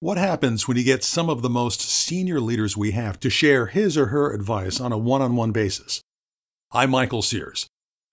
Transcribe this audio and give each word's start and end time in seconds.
What 0.00 0.16
happens 0.16 0.68
when 0.68 0.76
you 0.76 0.84
get 0.84 1.02
some 1.02 1.28
of 1.28 1.42
the 1.42 1.50
most 1.50 1.80
senior 1.80 2.38
leaders 2.38 2.76
we 2.76 2.92
have 2.92 3.18
to 3.18 3.28
share 3.28 3.66
his 3.66 3.98
or 3.98 4.06
her 4.06 4.32
advice 4.32 4.78
on 4.78 4.92
a 4.92 4.96
one 4.96 5.20
on 5.20 5.34
one 5.34 5.50
basis? 5.50 6.02
I'm 6.70 6.90
Michael 6.90 7.20
Sears. 7.20 7.66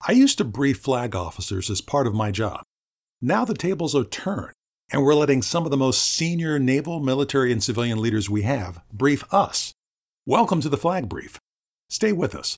I 0.04 0.10
used 0.10 0.38
to 0.38 0.44
brief 0.44 0.80
flag 0.80 1.14
officers 1.14 1.70
as 1.70 1.80
part 1.80 2.08
of 2.08 2.12
my 2.12 2.32
job. 2.32 2.62
Now 3.22 3.44
the 3.44 3.54
tables 3.54 3.94
are 3.94 4.02
turned, 4.02 4.52
and 4.90 5.04
we're 5.04 5.14
letting 5.14 5.42
some 5.42 5.64
of 5.64 5.70
the 5.70 5.76
most 5.76 6.02
senior 6.02 6.58
naval, 6.58 6.98
military, 6.98 7.52
and 7.52 7.62
civilian 7.62 8.02
leaders 8.02 8.28
we 8.28 8.42
have 8.42 8.80
brief 8.92 9.22
us. 9.32 9.72
Welcome 10.26 10.60
to 10.62 10.68
the 10.68 10.76
Flag 10.76 11.08
Brief. 11.08 11.38
Stay 11.88 12.10
with 12.10 12.34
us. 12.34 12.56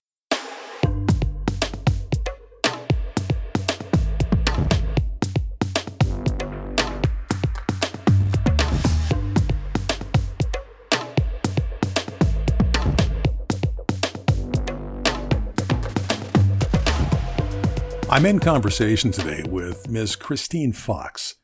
I'm 18.19 18.27
in 18.27 18.41
conversation 18.41 19.13
today 19.13 19.45
with 19.49 19.89
Ms. 19.89 20.17
Christine 20.17 20.73
Fox. 20.73 21.37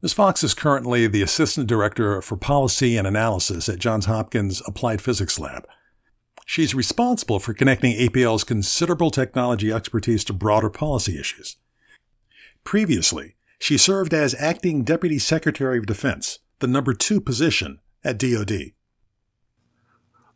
Ms. 0.00 0.12
Fox 0.12 0.44
is 0.44 0.54
currently 0.54 1.08
the 1.08 1.20
Assistant 1.20 1.66
Director 1.66 2.22
for 2.22 2.36
Policy 2.36 2.96
and 2.96 3.08
Analysis 3.08 3.68
at 3.68 3.80
Johns 3.80 4.06
Hopkins 4.06 4.62
Applied 4.68 5.00
Physics 5.00 5.40
Lab. 5.40 5.66
She's 6.46 6.76
responsible 6.76 7.40
for 7.40 7.54
connecting 7.54 7.98
APL's 7.98 8.44
considerable 8.44 9.10
technology 9.10 9.72
expertise 9.72 10.22
to 10.26 10.32
broader 10.32 10.70
policy 10.70 11.18
issues. 11.18 11.56
Previously, 12.62 13.34
she 13.58 13.76
served 13.76 14.14
as 14.14 14.36
Acting 14.38 14.84
Deputy 14.84 15.18
Secretary 15.18 15.78
of 15.78 15.86
Defense, 15.86 16.38
the 16.60 16.68
number 16.68 16.94
two 16.94 17.20
position 17.20 17.80
at 18.04 18.16
DoD. 18.16 18.74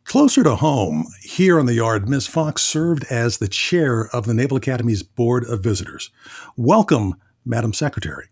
Closer 0.05 0.43
to 0.43 0.55
home, 0.55 1.07
here 1.23 1.59
on 1.59 1.65
the 1.65 1.73
yard, 1.73 2.07
Ms. 2.07 2.27
Fox 2.27 2.61
served 2.61 3.05
as 3.09 3.39
the 3.39 3.47
chair 3.47 4.07
of 4.13 4.27
the 4.27 4.35
Naval 4.35 4.57
Academy's 4.57 5.01
Board 5.01 5.43
of 5.45 5.61
Visitors. 5.61 6.11
Welcome, 6.55 7.15
Madam 7.43 7.73
Secretary. 7.73 8.27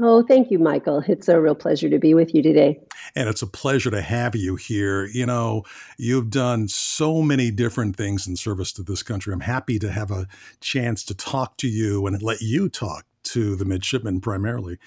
Oh, 0.00 0.24
thank 0.26 0.50
you, 0.50 0.58
Michael. 0.58 1.04
It's 1.06 1.28
a 1.28 1.38
real 1.38 1.54
pleasure 1.54 1.90
to 1.90 1.98
be 1.98 2.14
with 2.14 2.34
you 2.34 2.42
today. 2.42 2.80
And 3.14 3.28
it's 3.28 3.42
a 3.42 3.46
pleasure 3.46 3.90
to 3.90 4.00
have 4.00 4.34
you 4.34 4.56
here. 4.56 5.04
You 5.04 5.26
know, 5.26 5.64
you've 5.98 6.30
done 6.30 6.68
so 6.68 7.20
many 7.20 7.50
different 7.50 7.94
things 7.96 8.26
in 8.26 8.36
service 8.36 8.72
to 8.72 8.82
this 8.82 9.02
country. 9.02 9.34
I'm 9.34 9.40
happy 9.40 9.78
to 9.80 9.92
have 9.92 10.10
a 10.10 10.26
chance 10.60 11.04
to 11.04 11.14
talk 11.14 11.58
to 11.58 11.68
you 11.68 12.06
and 12.06 12.22
let 12.22 12.40
you 12.40 12.70
talk 12.70 13.04
to 13.24 13.56
the 13.56 13.64
midshipmen 13.64 14.20
primarily 14.20 14.78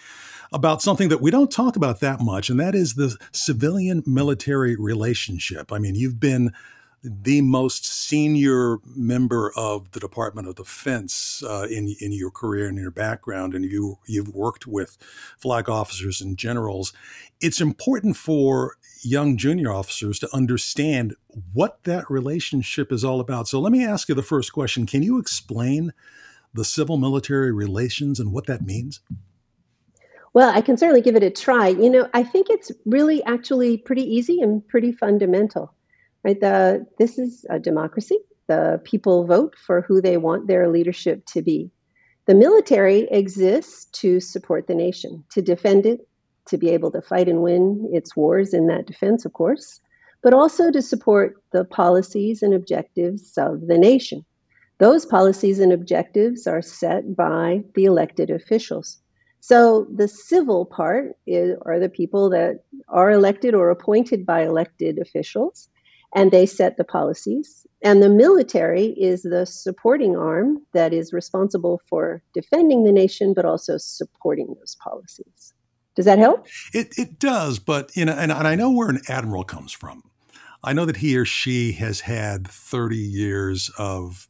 about 0.52 0.82
something 0.82 1.10
that 1.10 1.22
we 1.22 1.32
don't 1.32 1.52
talk 1.52 1.76
about 1.76 2.00
that 2.02 2.20
much, 2.20 2.50
and 2.50 2.60
that 2.60 2.76
is 2.76 2.96
the 2.96 3.16
civilian 3.32 4.04
military 4.06 4.76
relationship. 4.76 5.72
I 5.72 5.80
mean, 5.80 5.96
you've 5.96 6.20
been 6.20 6.52
the 7.04 7.42
most 7.42 7.86
senior 7.86 8.78
member 8.96 9.52
of 9.56 9.92
the 9.92 10.00
Department 10.00 10.48
of 10.48 10.56
Defense 10.56 11.44
uh, 11.48 11.68
in 11.70 11.96
in 12.00 12.12
your 12.12 12.30
career 12.30 12.68
and 12.68 12.78
your 12.78 12.92
background, 12.92 13.56
and 13.56 13.66
you 13.66 13.98
you've 14.06 14.30
worked 14.30 14.68
with 14.68 14.98
flag 15.38 15.70
officers 15.70 16.22
and 16.22 16.38
generals. 16.38 16.94
It's 17.40 17.62
important 17.62 18.18
for 18.18 18.76
young 19.04 19.36
junior 19.36 19.72
officers 19.72 20.20
to 20.20 20.30
understand 20.36 21.16
what 21.54 21.84
that 21.86 22.10
relationship 22.10 22.92
is 22.92 23.04
all 23.04 23.20
about. 23.20 23.48
So 23.48 23.60
let 23.60 23.72
me 23.72 23.84
ask 23.84 24.08
you 24.08 24.16
the 24.16 24.22
first 24.22 24.54
question: 24.54 24.86
Can 24.86 25.02
you 25.02 25.18
explain 25.18 25.94
the 26.54 26.66
civil 26.66 26.98
military 26.98 27.52
relations 27.52 28.20
and 28.20 28.32
what 28.32 28.48
that 28.48 28.62
means? 28.62 29.00
Well, 30.34 30.50
I 30.50 30.62
can 30.62 30.78
certainly 30.78 31.02
give 31.02 31.16
it 31.16 31.24
a 31.24 31.30
try. 31.30 31.70
You 31.70 31.90
know, 31.90 32.10
I 32.14 32.24
think 32.24 32.48
it's 32.50 32.72
really 32.86 33.24
actually 33.24 33.78
pretty 33.78 34.04
easy 34.04 34.42
and 34.42 34.66
pretty 34.68 34.92
fundamental. 34.92 35.74
Right? 36.24 36.40
The 36.40 36.86
this 36.98 37.18
is 37.18 37.46
a 37.50 37.60
democracy. 37.60 38.20
The 38.48 38.82
people 38.84 39.26
vote 39.26 39.56
for 39.66 39.82
who 39.82 40.02
they 40.02 40.18
want 40.18 40.48
their 40.48 40.70
leadership 40.70 41.26
to 41.28 41.42
be. 41.42 41.72
The 42.28 42.36
military 42.36 43.08
exists 43.10 43.86
to 44.00 44.20
support 44.20 44.68
the 44.68 44.76
nation, 44.76 45.24
to 45.32 45.42
defend 45.42 45.86
it, 45.86 46.08
to 46.48 46.58
be 46.58 46.70
able 46.70 46.92
to 46.92 47.02
fight 47.02 47.28
and 47.28 47.42
win 47.42 47.90
its 47.92 48.16
wars 48.16 48.54
in 48.54 48.68
that 48.68 48.86
defense, 48.86 49.26
of 49.26 49.34
course, 49.34 49.82
but 50.22 50.34
also 50.34 50.72
to 50.72 50.82
support 50.82 51.42
the 51.52 51.66
policies 51.66 52.44
and 52.44 52.54
objectives 52.54 53.38
of 53.38 53.68
the 53.68 53.78
nation. 53.78 54.24
Those 54.82 55.06
policies 55.06 55.60
and 55.60 55.72
objectives 55.72 56.48
are 56.48 56.64
set 56.64 57.16
by 57.16 57.64
the 57.76 57.86
elected 57.86 58.32
officials. 58.32 58.98
So 59.40 59.86
the 59.96 60.08
civil 60.08 60.66
part 60.66 61.16
is, 61.28 61.56
are 61.68 61.80
the 61.80 61.88
people 61.88 62.32
that 62.32 62.64
are 62.88 63.12
elected 63.12 63.54
or 63.54 63.70
appointed 63.70 64.26
by 64.26 64.42
elected 64.42 64.98
officials, 64.98 65.70
and 66.16 66.32
they 66.32 66.48
set 66.48 66.78
the 66.78 66.84
policies. 66.84 67.68
And 67.84 68.02
the 68.02 68.10
military 68.10 68.88
is 68.88 69.22
the 69.22 69.46
supporting 69.46 70.18
arm 70.18 70.64
that 70.74 70.94
is 70.94 71.14
responsible 71.14 71.80
for 71.88 72.24
defending 72.34 72.84
the 72.84 72.92
nation, 72.92 73.36
but 73.36 73.46
also 73.46 73.78
supporting 73.78 74.48
those 74.48 74.76
policies. 74.84 75.54
Does 75.96 76.06
that 76.06 76.18
help? 76.18 76.48
It, 76.74 76.98
it 76.98 77.20
does, 77.20 77.60
but 77.60 77.96
you 77.96 78.06
know, 78.06 78.14
and, 78.14 78.32
and 78.32 78.48
I 78.48 78.56
know 78.56 78.72
where 78.72 78.90
an 78.90 79.02
admiral 79.08 79.44
comes 79.44 79.74
from. 79.74 80.10
I 80.64 80.74
know 80.74 80.86
that 80.86 80.98
he 80.98 81.16
or 81.16 81.26
she 81.26 81.74
has 81.74 82.02
had 82.02 82.48
30 82.48 82.98
years 82.98 83.70
of 83.78 84.28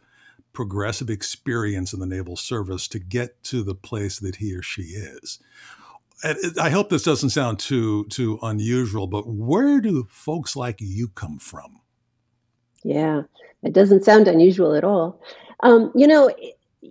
progressive 0.53 1.09
experience 1.09 1.93
in 1.93 1.99
the 1.99 2.05
naval 2.05 2.35
service 2.35 2.87
to 2.89 2.99
get 2.99 3.43
to 3.45 3.63
the 3.63 3.75
place 3.75 4.19
that 4.19 4.37
he 4.37 4.53
or 4.55 4.61
she 4.61 4.83
is. 4.83 5.39
I 6.59 6.69
hope 6.69 6.89
this 6.89 7.03
doesn't 7.03 7.31
sound 7.31 7.57
too 7.57 8.05
too 8.05 8.37
unusual, 8.43 9.07
but 9.07 9.27
where 9.27 9.81
do 9.81 10.07
folks 10.09 10.55
like 10.55 10.77
you 10.79 11.07
come 11.07 11.39
from? 11.39 11.81
Yeah, 12.83 13.23
it 13.63 13.73
doesn't 13.73 14.05
sound 14.05 14.27
unusual 14.27 14.75
at 14.75 14.83
all. 14.83 15.21
Um, 15.63 15.91
you 15.95 16.05
know, 16.05 16.31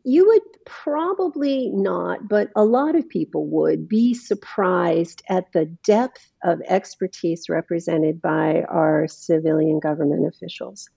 you 0.05 0.27
would 0.27 0.43
probably 0.65 1.71
not, 1.71 2.29
but 2.29 2.51
a 2.55 2.65
lot 2.65 2.95
of 2.95 3.09
people 3.09 3.47
would 3.47 3.89
be 3.89 4.15
surprised 4.15 5.23
at 5.29 5.53
the 5.53 5.67
depth 5.85 6.31
of 6.45 6.61
expertise 6.69 7.49
represented 7.49 8.23
by 8.23 8.63
our 8.69 9.09
civilian 9.09 9.81
government 9.81 10.27
officials. 10.27 10.89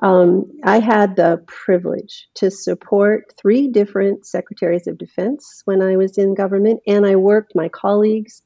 Um, 0.00 0.50
I 0.64 0.80
had 0.80 1.16
the 1.16 1.44
privilege 1.46 2.28
to 2.36 2.50
support 2.50 3.34
three 3.40 3.68
different 3.68 4.26
secretaries 4.26 4.86
of 4.86 4.98
defense 4.98 5.62
when 5.64 5.82
I 5.82 5.96
was 5.96 6.18
in 6.18 6.34
government, 6.34 6.80
and 6.86 7.06
I 7.06 7.16
worked. 7.16 7.54
My 7.54 7.68
colleagues 7.68 8.42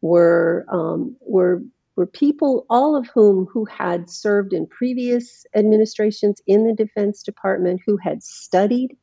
were 0.00 0.64
um, 0.68 1.16
were 1.20 1.62
were 1.96 2.06
people, 2.06 2.66
all 2.68 2.96
of 2.96 3.06
whom 3.14 3.46
who 3.52 3.64
had 3.64 4.10
served 4.10 4.52
in 4.52 4.66
previous 4.66 5.46
administrations 5.54 6.40
in 6.46 6.66
the 6.66 6.74
Defense 6.74 7.22
Department, 7.22 7.80
who 7.86 7.96
had 7.96 8.22
studied 8.22 8.96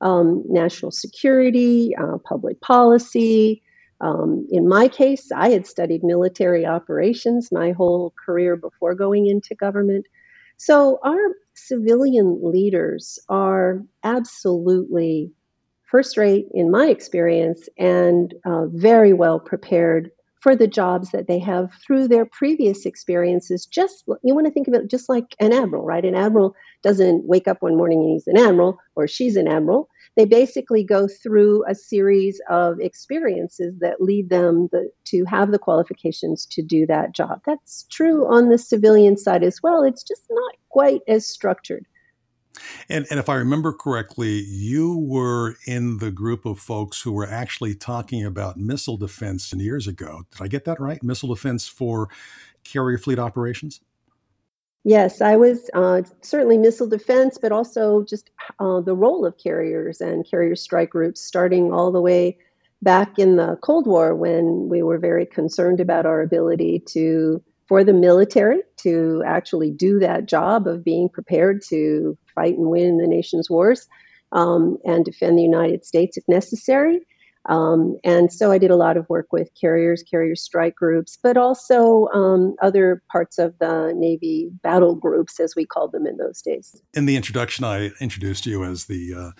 um, 0.00 0.44
national 0.48 0.92
security, 0.92 1.94
uh, 1.96 2.18
public 2.18 2.60
policy. 2.60 3.62
Um, 4.00 4.46
in 4.50 4.68
my 4.68 4.88
case, 4.88 5.32
I 5.34 5.50
had 5.50 5.66
studied 5.66 6.04
military 6.04 6.66
operations 6.66 7.50
my 7.50 7.72
whole 7.72 8.12
career 8.24 8.56
before 8.56 8.94
going 8.94 9.26
into 9.26 9.54
government. 9.54 10.06
So 10.58 10.98
our 11.04 11.18
civilian 11.54 12.40
leaders 12.42 13.18
are 13.28 13.82
absolutely 14.04 15.32
first 15.84 16.16
rate 16.16 16.48
in 16.52 16.70
my 16.70 16.86
experience 16.86 17.68
and 17.78 18.34
uh, 18.44 18.66
very 18.66 19.12
well 19.12 19.38
prepared 19.38 20.10
for 20.40 20.54
the 20.54 20.66
jobs 20.66 21.10
that 21.10 21.26
they 21.26 21.38
have 21.38 21.72
through 21.84 22.08
their 22.08 22.26
previous 22.26 22.86
experiences. 22.86 23.66
Just 23.66 24.04
you 24.22 24.34
want 24.34 24.46
to 24.46 24.52
think 24.52 24.68
of 24.68 24.74
it 24.74 24.90
just 24.90 25.08
like 25.08 25.34
an 25.40 25.52
admiral, 25.52 25.84
right? 25.84 26.04
An 26.04 26.14
admiral 26.14 26.54
doesn't 26.82 27.26
wake 27.26 27.48
up 27.48 27.62
one 27.62 27.76
morning 27.76 28.00
and 28.00 28.10
he's 28.10 28.26
an 28.26 28.38
admiral 28.38 28.78
or 28.94 29.08
she's 29.08 29.36
an 29.36 29.48
admiral 29.48 29.88
they 30.16 30.24
basically 30.24 30.82
go 30.82 31.06
through 31.06 31.64
a 31.68 31.74
series 31.74 32.40
of 32.48 32.80
experiences 32.80 33.74
that 33.80 34.00
lead 34.00 34.30
them 34.30 34.68
the, 34.72 34.90
to 35.04 35.24
have 35.26 35.52
the 35.52 35.58
qualifications 35.58 36.46
to 36.46 36.62
do 36.62 36.86
that 36.86 37.12
job. 37.12 37.42
That's 37.46 37.84
true 37.90 38.26
on 38.26 38.48
the 38.48 38.58
civilian 38.58 39.16
side 39.18 39.42
as 39.42 39.62
well. 39.62 39.82
It's 39.82 40.02
just 40.02 40.22
not 40.30 40.54
quite 40.70 41.02
as 41.06 41.26
structured. 41.26 41.86
And, 42.88 43.06
and 43.10 43.20
if 43.20 43.28
I 43.28 43.34
remember 43.34 43.74
correctly, 43.74 44.42
you 44.42 44.96
were 44.96 45.56
in 45.66 45.98
the 45.98 46.10
group 46.10 46.46
of 46.46 46.58
folks 46.58 47.02
who 47.02 47.12
were 47.12 47.28
actually 47.28 47.74
talking 47.74 48.24
about 48.24 48.56
missile 48.56 48.96
defense 48.96 49.52
years 49.52 49.86
ago. 49.86 50.22
Did 50.30 50.42
I 50.42 50.48
get 50.48 50.64
that 50.64 50.80
right? 50.80 51.02
Missile 51.02 51.34
defense 51.34 51.68
for 51.68 52.08
carrier 52.64 52.96
fleet 52.96 53.18
operations? 53.18 53.80
Yes, 54.86 55.20
I 55.20 55.34
was 55.34 55.68
uh, 55.74 56.02
certainly 56.22 56.58
missile 56.58 56.86
defense, 56.86 57.38
but 57.42 57.50
also 57.50 58.04
just 58.04 58.30
uh, 58.60 58.80
the 58.80 58.94
role 58.94 59.26
of 59.26 59.36
carriers 59.36 60.00
and 60.00 60.24
carrier 60.24 60.54
strike 60.54 60.90
groups, 60.90 61.20
starting 61.20 61.72
all 61.72 61.90
the 61.90 62.00
way 62.00 62.38
back 62.82 63.18
in 63.18 63.34
the 63.34 63.58
Cold 63.64 63.88
War 63.88 64.14
when 64.14 64.68
we 64.68 64.84
were 64.84 64.98
very 64.98 65.26
concerned 65.26 65.80
about 65.80 66.06
our 66.06 66.22
ability 66.22 66.84
to, 66.90 67.42
for 67.66 67.82
the 67.82 67.92
military, 67.92 68.60
to 68.82 69.24
actually 69.26 69.72
do 69.72 69.98
that 69.98 70.26
job 70.26 70.68
of 70.68 70.84
being 70.84 71.08
prepared 71.08 71.62
to 71.70 72.16
fight 72.32 72.56
and 72.56 72.70
win 72.70 72.98
the 72.98 73.08
nation's 73.08 73.50
wars 73.50 73.88
um, 74.30 74.78
and 74.84 75.04
defend 75.04 75.36
the 75.36 75.42
United 75.42 75.84
States 75.84 76.16
if 76.16 76.22
necessary. 76.28 77.00
Um, 77.48 77.96
and 78.04 78.32
so 78.32 78.50
I 78.50 78.58
did 78.58 78.70
a 78.70 78.76
lot 78.76 78.96
of 78.96 79.08
work 79.08 79.28
with 79.32 79.50
carriers, 79.60 80.02
carrier 80.02 80.36
strike 80.36 80.74
groups, 80.74 81.18
but 81.22 81.36
also 81.36 82.08
um, 82.08 82.56
other 82.60 83.02
parts 83.10 83.38
of 83.38 83.58
the 83.58 83.92
Navy 83.94 84.50
battle 84.62 84.94
groups, 84.94 85.38
as 85.40 85.54
we 85.54 85.64
called 85.64 85.92
them 85.92 86.06
in 86.06 86.16
those 86.16 86.42
days. 86.42 86.80
In 86.94 87.06
the 87.06 87.16
introduction, 87.16 87.64
I 87.64 87.90
introduced 88.00 88.46
you 88.46 88.64
as 88.64 88.86
the, 88.86 89.14
uh, 89.14 89.30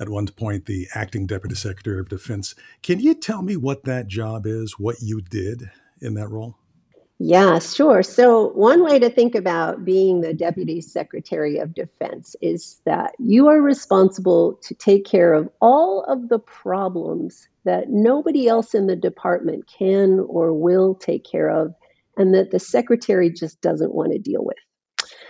at 0.00 0.08
one 0.08 0.26
point, 0.26 0.66
the 0.66 0.88
acting 0.94 1.26
Deputy 1.26 1.54
Secretary 1.54 2.00
of 2.00 2.08
Defense. 2.08 2.54
Can 2.82 3.00
you 3.00 3.14
tell 3.14 3.42
me 3.42 3.56
what 3.56 3.84
that 3.84 4.08
job 4.08 4.46
is, 4.46 4.78
what 4.78 4.96
you 5.00 5.20
did 5.20 5.70
in 6.00 6.14
that 6.14 6.28
role? 6.28 6.56
Yeah, 7.24 7.60
sure. 7.60 8.02
So, 8.02 8.48
one 8.48 8.82
way 8.82 8.98
to 8.98 9.08
think 9.08 9.36
about 9.36 9.84
being 9.84 10.22
the 10.22 10.34
Deputy 10.34 10.80
Secretary 10.80 11.56
of 11.58 11.72
Defense 11.72 12.34
is 12.42 12.80
that 12.84 13.14
you 13.20 13.46
are 13.46 13.62
responsible 13.62 14.54
to 14.64 14.74
take 14.74 15.04
care 15.04 15.32
of 15.32 15.48
all 15.60 16.02
of 16.08 16.30
the 16.30 16.40
problems 16.40 17.46
that 17.64 17.90
nobody 17.90 18.48
else 18.48 18.74
in 18.74 18.88
the 18.88 18.96
department 18.96 19.68
can 19.68 20.18
or 20.26 20.52
will 20.52 20.96
take 20.96 21.24
care 21.24 21.48
of, 21.48 21.72
and 22.16 22.34
that 22.34 22.50
the 22.50 22.58
Secretary 22.58 23.30
just 23.30 23.60
doesn't 23.60 23.94
want 23.94 24.10
to 24.10 24.18
deal 24.18 24.44
with. 24.44 24.58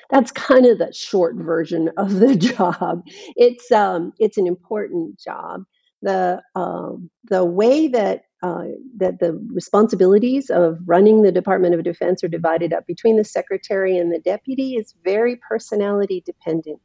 That's 0.09 0.33
kind 0.33 0.65
of 0.65 0.79
the 0.79 0.95
short 0.95 1.37
version 1.37 1.91
of 1.99 2.21
the 2.21 2.37
job. 2.57 3.03
It's 3.37 3.71
um, 3.71 4.15
it's 4.19 4.39
an 4.39 4.47
important 4.47 5.21
job. 5.21 5.65
The 6.01 6.41
um, 6.55 7.11
the 7.25 7.45
way 7.45 7.89
that 7.89 8.23
uh, 8.43 8.65
that 8.97 9.21
the 9.21 9.35
responsibilities 9.53 10.51
of 10.51 10.79
running 10.85 11.23
the 11.23 11.33
Department 11.33 11.75
of 11.75 11.85
Defense 11.85 12.25
are 12.25 12.29
divided 12.29 12.73
up 12.73 12.87
between 12.87 13.17
the 13.17 13.25
secretary 13.25 13.97
and 13.97 14.13
the 14.13 14.19
deputy 14.19 14.75
is 14.75 14.95
very 15.05 15.37
personality 15.37 16.23
dependent. 16.27 16.81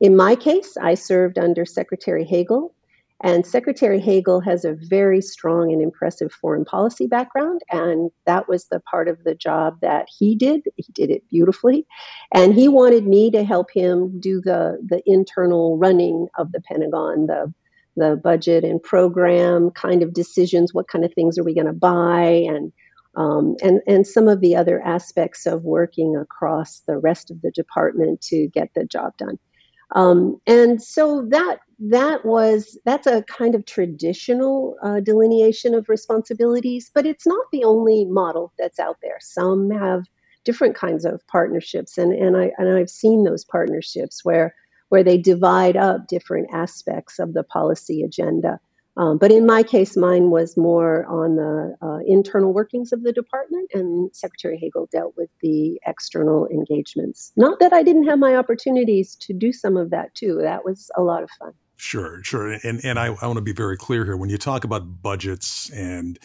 In 0.00 0.16
my 0.16 0.36
case, 0.36 0.76
I 0.80 0.94
served 0.94 1.38
under 1.38 1.64
Secretary 1.64 2.24
Hagel, 2.24 2.74
and 3.22 3.46
Secretary 3.46 3.98
Hagel 3.98 4.40
has 4.40 4.64
a 4.64 4.74
very 4.74 5.22
strong 5.22 5.72
and 5.72 5.80
impressive 5.80 6.32
foreign 6.32 6.66
policy 6.66 7.06
background, 7.06 7.62
and 7.70 8.10
that 8.26 8.46
was 8.48 8.66
the 8.66 8.80
part 8.80 9.08
of 9.08 9.24
the 9.24 9.34
job 9.34 9.78
that 9.80 10.06
he 10.18 10.34
did. 10.34 10.62
He 10.76 10.92
did 10.92 11.10
it 11.10 11.26
beautifully, 11.30 11.86
and 12.34 12.54
he 12.54 12.68
wanted 12.68 13.06
me 13.06 13.30
to 13.30 13.42
help 13.42 13.70
him 13.72 14.20
do 14.20 14.42
the 14.42 14.78
the 14.86 15.02
internal 15.06 15.78
running 15.78 16.28
of 16.38 16.52
the 16.52 16.60
Pentagon, 16.60 17.26
the 17.26 17.52
the 17.96 18.20
budget 18.22 18.64
and 18.64 18.82
program 18.82 19.70
kind 19.70 20.02
of 20.02 20.12
decisions. 20.12 20.74
What 20.74 20.88
kind 20.88 21.04
of 21.04 21.12
things 21.14 21.38
are 21.38 21.44
we 21.44 21.54
going 21.54 21.66
to 21.66 21.72
buy? 21.72 22.44
And 22.48 22.72
um, 23.16 23.56
and 23.62 23.80
and 23.86 24.06
some 24.06 24.28
of 24.28 24.40
the 24.40 24.56
other 24.56 24.80
aspects 24.82 25.46
of 25.46 25.64
working 25.64 26.16
across 26.16 26.80
the 26.80 26.98
rest 26.98 27.30
of 27.30 27.40
the 27.40 27.50
department 27.50 28.20
to 28.22 28.48
get 28.48 28.70
the 28.74 28.84
job 28.84 29.16
done. 29.16 29.38
Um, 29.94 30.38
and 30.46 30.82
so 30.82 31.26
that 31.30 31.60
that 31.78 32.24
was 32.24 32.78
that's 32.84 33.06
a 33.06 33.22
kind 33.22 33.54
of 33.54 33.64
traditional 33.64 34.76
uh, 34.82 35.00
delineation 35.00 35.74
of 35.74 35.88
responsibilities, 35.88 36.90
but 36.94 37.06
it's 37.06 37.26
not 37.26 37.46
the 37.52 37.64
only 37.64 38.04
model 38.04 38.52
that's 38.58 38.78
out 38.78 38.98
there. 39.02 39.18
Some 39.20 39.70
have 39.70 40.04
different 40.44 40.76
kinds 40.76 41.04
of 41.04 41.26
partnerships, 41.28 41.98
and 41.98 42.12
and 42.12 42.36
I 42.36 42.52
and 42.58 42.68
I've 42.68 42.90
seen 42.90 43.24
those 43.24 43.44
partnerships 43.44 44.24
where 44.24 44.54
where 44.88 45.02
they 45.02 45.18
divide 45.18 45.76
up 45.76 46.06
different 46.06 46.48
aspects 46.52 47.18
of 47.18 47.34
the 47.34 47.42
policy 47.42 48.02
agenda. 48.02 48.60
Um, 48.98 49.18
but 49.18 49.30
in 49.30 49.44
my 49.44 49.62
case, 49.62 49.94
mine 49.96 50.30
was 50.30 50.56
more 50.56 51.04
on 51.06 51.36
the 51.36 51.76
uh, 51.82 51.98
internal 52.06 52.54
workings 52.54 52.92
of 52.92 53.02
the 53.02 53.12
department, 53.12 53.70
and 53.74 54.14
Secretary 54.16 54.56
Hagel 54.58 54.88
dealt 54.90 55.14
with 55.18 55.28
the 55.42 55.78
external 55.86 56.46
engagements. 56.48 57.32
Not 57.36 57.60
that 57.60 57.74
I 57.74 57.82
didn't 57.82 58.06
have 58.06 58.18
my 58.18 58.36
opportunities 58.36 59.14
to 59.16 59.34
do 59.34 59.52
some 59.52 59.76
of 59.76 59.90
that 59.90 60.14
too. 60.14 60.38
That 60.40 60.64
was 60.64 60.90
a 60.96 61.02
lot 61.02 61.22
of 61.22 61.30
fun. 61.38 61.52
Sure, 61.76 62.22
sure. 62.22 62.52
And 62.64 62.82
and 62.84 62.98
I, 62.98 63.06
I 63.06 63.26
want 63.26 63.36
to 63.36 63.42
be 63.42 63.52
very 63.52 63.76
clear 63.76 64.06
here. 64.06 64.16
When 64.16 64.30
you 64.30 64.38
talk 64.38 64.64
about 64.64 65.02
budgets 65.02 65.70
and 65.70 66.18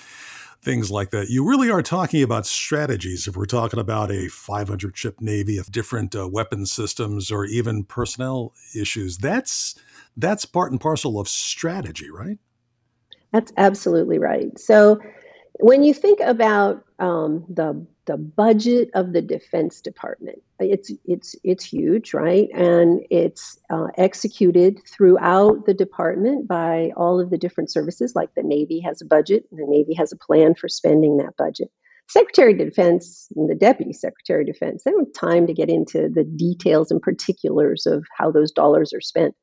things 0.61 0.91
like 0.91 1.09
that. 1.11 1.29
You 1.29 1.47
really 1.47 1.69
are 1.69 1.81
talking 1.81 2.21
about 2.21 2.45
strategies. 2.45 3.27
If 3.27 3.35
we're 3.35 3.45
talking 3.45 3.79
about 3.79 4.11
a 4.11 4.27
500 4.27 4.95
ship 4.95 5.19
navy 5.19 5.57
of 5.57 5.71
different 5.71 6.15
uh, 6.15 6.27
weapon 6.27 6.65
systems 6.65 7.31
or 7.31 7.45
even 7.45 7.83
personnel 7.83 8.53
issues, 8.75 9.17
that's 9.17 9.75
that's 10.17 10.45
part 10.45 10.71
and 10.71 10.79
parcel 10.79 11.19
of 11.19 11.27
strategy, 11.27 12.09
right? 12.11 12.37
That's 13.31 13.53
absolutely 13.57 14.19
right. 14.19 14.57
So 14.59 14.99
when 15.59 15.83
you 15.83 15.93
think 15.93 16.19
about 16.19 16.83
um, 16.99 17.45
the 17.49 17.85
the 18.07 18.17
budget 18.17 18.89
of 18.95 19.13
the 19.13 19.21
Defense 19.21 19.79
Department, 19.79 20.41
it's 20.59 20.91
it's 21.05 21.35
it's 21.43 21.63
huge, 21.63 22.13
right? 22.13 22.49
And 22.53 23.01
it's 23.09 23.59
uh, 23.69 23.87
executed 23.97 24.79
throughout 24.87 25.65
the 25.65 25.73
department 25.73 26.47
by 26.47 26.91
all 26.95 27.19
of 27.19 27.29
the 27.29 27.37
different 27.37 27.71
services. 27.71 28.13
Like 28.15 28.33
the 28.35 28.43
Navy 28.43 28.79
has 28.81 29.01
a 29.01 29.05
budget, 29.05 29.45
and 29.51 29.59
the 29.59 29.67
Navy 29.67 29.93
has 29.95 30.11
a 30.11 30.17
plan 30.17 30.55
for 30.55 30.67
spending 30.67 31.17
that 31.17 31.37
budget. 31.37 31.69
Secretary 32.07 32.51
of 32.51 32.57
Defense 32.57 33.29
and 33.35 33.49
the 33.49 33.55
Deputy 33.55 33.93
Secretary 33.93 34.41
of 34.41 34.47
Defense, 34.47 34.83
they 34.83 34.91
don't 34.91 35.07
have 35.07 35.29
time 35.29 35.47
to 35.47 35.53
get 35.53 35.69
into 35.69 36.09
the 36.09 36.25
details 36.25 36.91
and 36.91 37.01
particulars 37.01 37.85
of 37.85 38.03
how 38.17 38.31
those 38.31 38.51
dollars 38.51 38.91
are 38.93 39.01
spent. 39.01 39.33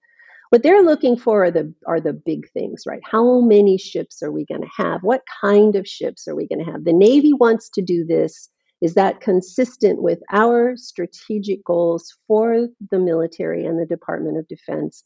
What 0.50 0.62
they're 0.62 0.82
looking 0.82 1.16
for 1.16 1.44
are 1.44 1.50
the 1.50 1.72
are 1.86 2.00
the 2.00 2.12
big 2.12 2.50
things, 2.52 2.84
right? 2.86 3.02
How 3.04 3.40
many 3.40 3.76
ships 3.76 4.22
are 4.22 4.32
we 4.32 4.46
going 4.46 4.62
to 4.62 4.82
have? 4.82 5.02
What 5.02 5.22
kind 5.40 5.76
of 5.76 5.86
ships 5.86 6.26
are 6.26 6.34
we 6.34 6.48
going 6.48 6.64
to 6.64 6.70
have? 6.70 6.84
The 6.84 6.92
Navy 6.92 7.32
wants 7.32 7.68
to 7.70 7.82
do 7.82 8.04
this. 8.04 8.48
Is 8.80 8.94
that 8.94 9.20
consistent 9.20 10.02
with 10.02 10.20
our 10.32 10.76
strategic 10.76 11.64
goals 11.64 12.16
for 12.26 12.68
the 12.90 12.98
military 12.98 13.66
and 13.66 13.78
the 13.78 13.86
Department 13.86 14.38
of 14.38 14.48
Defense 14.48 15.04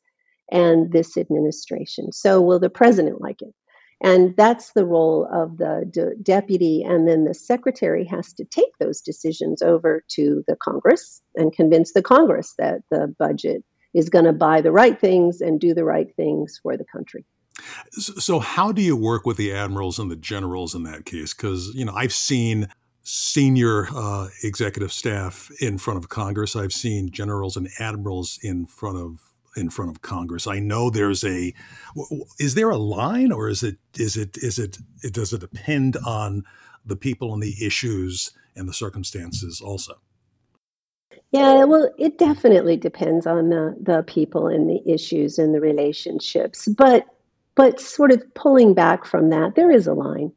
and 0.50 0.92
this 0.92 1.16
administration? 1.16 2.12
So, 2.12 2.40
will 2.40 2.60
the 2.60 2.70
president 2.70 3.20
like 3.20 3.42
it? 3.42 3.54
And 4.02 4.36
that's 4.36 4.72
the 4.72 4.84
role 4.84 5.28
of 5.32 5.58
the 5.58 5.88
de- 5.90 6.16
deputy. 6.22 6.82
And 6.82 7.08
then 7.08 7.24
the 7.24 7.34
secretary 7.34 8.04
has 8.06 8.32
to 8.34 8.44
take 8.44 8.76
those 8.78 9.00
decisions 9.00 9.62
over 9.62 10.04
to 10.10 10.44
the 10.48 10.56
Congress 10.56 11.22
and 11.36 11.52
convince 11.52 11.92
the 11.92 12.02
Congress 12.02 12.54
that 12.58 12.80
the 12.90 13.14
budget 13.18 13.64
is 13.94 14.08
going 14.08 14.24
to 14.24 14.32
buy 14.32 14.60
the 14.60 14.72
right 14.72 14.98
things 14.98 15.40
and 15.40 15.60
do 15.60 15.74
the 15.74 15.84
right 15.84 16.14
things 16.16 16.58
for 16.62 16.76
the 16.76 16.84
country. 16.84 17.24
So, 17.90 18.38
how 18.38 18.72
do 18.72 18.82
you 18.82 18.96
work 18.96 19.26
with 19.26 19.36
the 19.36 19.52
admirals 19.52 19.98
and 19.98 20.10
the 20.10 20.16
generals 20.16 20.74
in 20.74 20.84
that 20.84 21.04
case? 21.04 21.34
Because 21.34 21.72
you 21.74 21.84
know, 21.84 21.92
I've 21.94 22.12
seen 22.12 22.68
senior 23.02 23.88
uh, 23.94 24.28
executive 24.42 24.92
staff 24.92 25.50
in 25.60 25.78
front 25.78 25.98
of 25.98 26.08
Congress. 26.08 26.56
I've 26.56 26.72
seen 26.72 27.10
generals 27.10 27.56
and 27.56 27.68
admirals 27.78 28.38
in 28.42 28.66
front 28.66 28.98
of 28.98 29.20
in 29.56 29.68
front 29.68 29.90
of 29.90 30.02
Congress. 30.02 30.46
I 30.46 30.58
know 30.58 30.88
there's 30.88 31.24
a 31.24 31.52
is 32.38 32.54
there 32.54 32.70
a 32.70 32.78
line 32.78 33.32
or 33.32 33.48
is 33.48 33.62
it 33.62 33.76
is 33.98 34.16
it 34.16 34.38
is 34.38 34.58
it, 34.58 34.78
it 35.02 35.12
does 35.12 35.32
it 35.32 35.40
depend 35.40 35.96
on 36.06 36.44
the 36.84 36.96
people 36.96 37.34
and 37.34 37.42
the 37.42 37.54
issues 37.64 38.32
and 38.56 38.68
the 38.68 38.72
circumstances 38.72 39.60
also? 39.60 40.00
Yeah, 41.30 41.64
well, 41.64 41.90
it 41.98 42.18
definitely 42.18 42.76
depends 42.76 43.26
on 43.26 43.48
the, 43.48 43.74
the 43.80 44.02
people 44.02 44.48
and 44.48 44.68
the 44.68 44.82
issues 44.86 45.38
and 45.38 45.54
the 45.54 45.60
relationships. 45.60 46.68
But 46.68 47.06
but 47.54 47.80
sort 47.80 48.12
of 48.12 48.22
pulling 48.34 48.72
back 48.72 49.04
from 49.04 49.28
that, 49.30 49.54
there 49.56 49.70
is 49.70 49.86
a 49.86 49.92
line. 49.92 50.32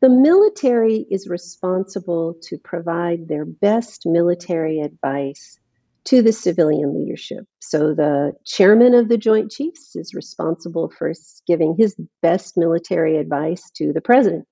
The 0.00 0.08
military 0.08 1.06
is 1.10 1.28
responsible 1.28 2.34
to 2.42 2.58
provide 2.58 3.28
their 3.28 3.44
best 3.44 4.06
military 4.06 4.80
advice 4.80 5.58
to 6.04 6.22
the 6.22 6.32
civilian 6.32 6.94
leadership. 6.94 7.46
So 7.60 7.94
the 7.94 8.32
chairman 8.44 8.94
of 8.94 9.08
the 9.08 9.18
Joint 9.18 9.50
Chiefs 9.50 9.94
is 9.94 10.14
responsible 10.14 10.90
for 10.96 11.12
giving 11.46 11.76
his 11.76 11.96
best 12.22 12.56
military 12.56 13.18
advice 13.18 13.70
to 13.76 13.92
the 13.92 14.00
president 14.00 14.46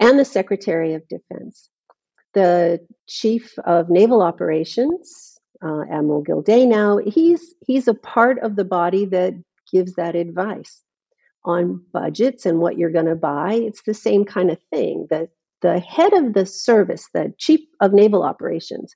and 0.00 0.18
the 0.18 0.24
Secretary 0.24 0.94
of 0.94 1.06
Defense 1.08 1.70
the 2.34 2.80
chief 3.06 3.58
of 3.64 3.90
naval 3.90 4.22
operations, 4.22 5.38
uh, 5.62 5.82
Admiral 5.90 6.22
Gilday. 6.22 6.66
Now 6.66 6.98
he's 6.98 7.54
he's 7.66 7.88
a 7.88 7.94
part 7.94 8.38
of 8.40 8.56
the 8.56 8.64
body 8.64 9.04
that 9.06 9.34
gives 9.72 9.94
that 9.94 10.14
advice 10.14 10.82
on 11.44 11.82
budgets 11.92 12.46
and 12.46 12.58
what 12.60 12.78
you're 12.78 12.90
going 12.90 13.06
to 13.06 13.14
buy. 13.14 13.54
It's 13.54 13.82
the 13.82 13.94
same 13.94 14.24
kind 14.24 14.50
of 14.50 14.58
thing. 14.70 15.06
The 15.10 15.28
the 15.60 15.80
head 15.80 16.12
of 16.12 16.34
the 16.34 16.46
service, 16.46 17.08
the 17.12 17.34
chief 17.38 17.60
of 17.80 17.92
naval 17.92 18.22
operations, 18.22 18.94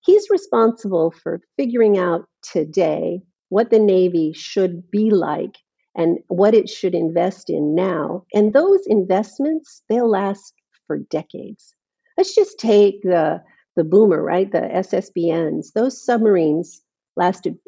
he's 0.00 0.30
responsible 0.30 1.10
for 1.10 1.40
figuring 1.56 1.98
out 1.98 2.26
today 2.42 3.20
what 3.48 3.70
the 3.70 3.80
Navy 3.80 4.32
should 4.32 4.90
be 4.90 5.10
like 5.10 5.56
and 5.96 6.18
what 6.28 6.54
it 6.54 6.68
should 6.68 6.94
invest 6.94 7.50
in 7.50 7.74
now. 7.74 8.24
And 8.32 8.52
those 8.52 8.80
investments, 8.86 9.82
they'll 9.88 10.10
last 10.10 10.54
for 10.86 10.98
decades 10.98 11.74
let's 12.16 12.34
just 12.34 12.58
take 12.58 13.02
the 13.02 13.42
the 13.76 13.84
boomer, 13.84 14.22
right? 14.22 14.50
The 14.50 14.60
SSBNs. 14.60 15.72
Those 15.74 16.04
submarines 16.04 16.80
lasted 17.16 17.58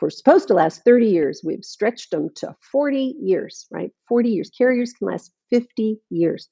were 0.00 0.10
supposed 0.10 0.48
to 0.48 0.54
last 0.54 0.84
30 0.84 1.06
years. 1.06 1.42
We've 1.44 1.64
stretched 1.64 2.10
them 2.10 2.28
to 2.36 2.54
40 2.72 3.16
years, 3.20 3.66
right? 3.70 3.90
40 4.08 4.30
years. 4.30 4.50
Carriers 4.56 4.92
can 4.92 5.08
last 5.08 5.32
50 5.50 5.98
years. 6.10 6.48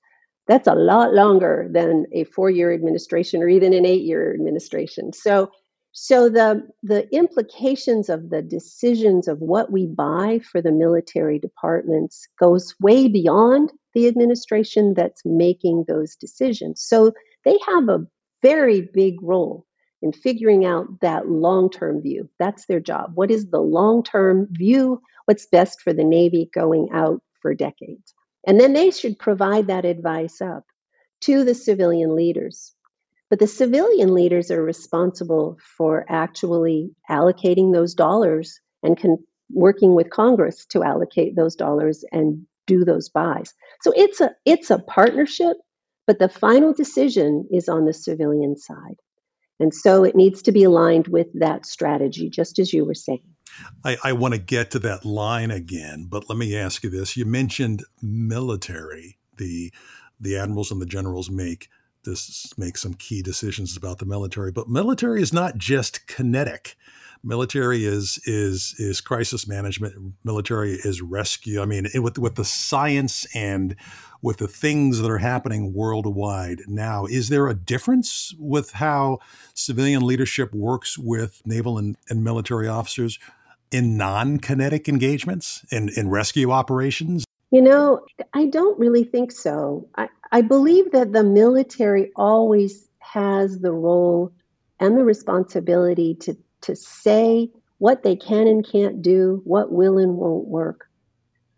That's 0.46 0.66
a 0.66 0.74
lot 0.74 1.14
longer 1.14 1.68
than 1.70 2.06
a 2.12 2.24
four-year 2.24 2.72
administration 2.72 3.42
or 3.42 3.48
even 3.48 3.72
an 3.72 3.86
eight-year 3.86 4.34
administration. 4.34 5.12
So 5.12 5.50
So 5.96 6.28
the 6.28 6.66
the 6.82 7.08
implications 7.14 8.08
of 8.08 8.30
the 8.30 8.42
decisions 8.42 9.28
of 9.28 9.38
what 9.38 9.70
we 9.70 9.86
buy 9.86 10.40
for 10.50 10.60
the 10.60 10.72
military 10.72 11.38
departments 11.38 12.26
goes 12.38 12.74
way 12.80 13.06
beyond 13.08 13.72
the 13.94 14.08
administration 14.08 14.94
that's 14.94 15.22
making 15.24 15.84
those 15.86 16.16
decisions. 16.16 16.82
So 16.82 17.12
they 17.44 17.58
have 17.66 17.88
a 17.88 18.06
very 18.42 18.82
big 18.82 19.22
role 19.22 19.66
in 20.02 20.12
figuring 20.12 20.66
out 20.66 20.86
that 21.00 21.28
long-term 21.28 22.02
view. 22.02 22.28
That's 22.38 22.66
their 22.66 22.80
job. 22.80 23.12
What 23.14 23.30
is 23.30 23.50
the 23.50 23.60
long-term 23.60 24.48
view? 24.52 25.00
What's 25.26 25.46
best 25.46 25.80
for 25.80 25.92
the 25.92 26.04
Navy 26.04 26.50
going 26.54 26.90
out 26.92 27.22
for 27.42 27.54
decades? 27.54 28.14
And 28.46 28.60
then 28.60 28.74
they 28.74 28.90
should 28.90 29.18
provide 29.18 29.68
that 29.68 29.86
advice 29.86 30.40
up 30.42 30.64
to 31.22 31.44
the 31.44 31.54
civilian 31.54 32.16
leaders 32.16 32.72
but 33.30 33.40
the 33.40 33.46
civilian 33.48 34.14
leaders 34.14 34.50
are 34.50 34.62
responsible 34.62 35.58
for 35.76 36.06
actually 36.08 36.92
allocating 37.10 37.72
those 37.72 37.94
dollars 37.94 38.60
and 38.84 39.00
con- 39.00 39.24
working 39.50 39.94
with 39.94 40.10
Congress 40.10 40.66
to 40.66 40.84
allocate 40.84 41.34
those 41.36 41.56
dollars 41.56 42.04
and 42.12 42.46
do 42.68 42.84
those 42.84 43.08
buys. 43.08 43.52
So 43.82 43.92
it's 43.96 44.20
a 44.20 44.30
it's 44.44 44.70
a 44.70 44.78
partnership, 44.78 45.56
but 46.06 46.18
the 46.18 46.28
final 46.28 46.72
decision 46.72 47.48
is 47.50 47.68
on 47.68 47.86
the 47.86 47.92
civilian 47.92 48.56
side. 48.56 48.96
And 49.60 49.72
so 49.72 50.04
it 50.04 50.16
needs 50.16 50.42
to 50.42 50.52
be 50.52 50.64
aligned 50.64 51.08
with 51.08 51.28
that 51.34 51.64
strategy, 51.64 52.28
just 52.28 52.58
as 52.58 52.72
you 52.72 52.84
were 52.84 52.94
saying. 52.94 53.22
I, 53.84 53.96
I 54.02 54.12
want 54.12 54.34
to 54.34 54.40
get 54.40 54.72
to 54.72 54.78
that 54.80 55.04
line 55.04 55.50
again, 55.50 56.06
but 56.08 56.28
let 56.28 56.36
me 56.36 56.56
ask 56.56 56.82
you 56.82 56.90
this. 56.90 57.16
You 57.16 57.24
mentioned 57.24 57.84
military, 58.02 59.18
the 59.36 59.72
the 60.20 60.36
admirals 60.36 60.70
and 60.70 60.80
the 60.80 60.86
generals 60.86 61.28
make 61.30 61.68
this 62.04 62.52
make 62.56 62.76
some 62.76 62.94
key 62.94 63.22
decisions 63.22 63.76
about 63.76 63.98
the 63.98 64.06
military. 64.06 64.50
But 64.50 64.68
military 64.68 65.22
is 65.22 65.32
not 65.32 65.58
just 65.58 66.06
kinetic. 66.06 66.76
Military 67.24 67.84
is 67.84 68.20
is 68.26 68.74
is 68.78 69.00
crisis 69.00 69.48
management. 69.48 70.14
Military 70.24 70.72
is 70.72 71.00
rescue. 71.00 71.62
I 71.62 71.64
mean, 71.64 71.86
it, 71.94 72.00
with 72.00 72.18
with 72.18 72.34
the 72.34 72.44
science 72.44 73.26
and 73.34 73.74
with 74.20 74.38
the 74.38 74.48
things 74.48 75.00
that 75.00 75.10
are 75.10 75.18
happening 75.18 75.72
worldwide 75.74 76.60
now, 76.66 77.06
is 77.06 77.28
there 77.28 77.48
a 77.48 77.54
difference 77.54 78.34
with 78.38 78.72
how 78.72 79.18
civilian 79.54 80.06
leadership 80.06 80.54
works 80.54 80.98
with 80.98 81.42
naval 81.44 81.78
and, 81.78 81.96
and 82.08 82.24
military 82.24 82.66
officers 82.66 83.18
in 83.70 83.96
non-kinetic 83.96 84.88
engagements 84.88 85.64
in, 85.70 85.90
in 85.96 86.08
rescue 86.08 86.50
operations? 86.50 87.24
You 87.50 87.62
know, 87.62 88.00
I 88.32 88.46
don't 88.46 88.78
really 88.78 89.04
think 89.04 89.30
so. 89.30 89.88
I, 89.96 90.08
I 90.32 90.40
believe 90.40 90.92
that 90.92 91.12
the 91.12 91.22
military 91.22 92.10
always 92.16 92.88
has 93.00 93.58
the 93.58 93.72
role 93.72 94.32
and 94.80 94.96
the 94.96 95.04
responsibility 95.04 96.14
to, 96.16 96.36
to 96.64 96.76
say 96.76 97.48
what 97.78 98.02
they 98.02 98.16
can 98.16 98.46
and 98.46 98.66
can't 98.66 99.02
do, 99.02 99.42
what 99.44 99.72
will 99.72 99.98
and 99.98 100.16
won't 100.16 100.46
work. 100.46 100.88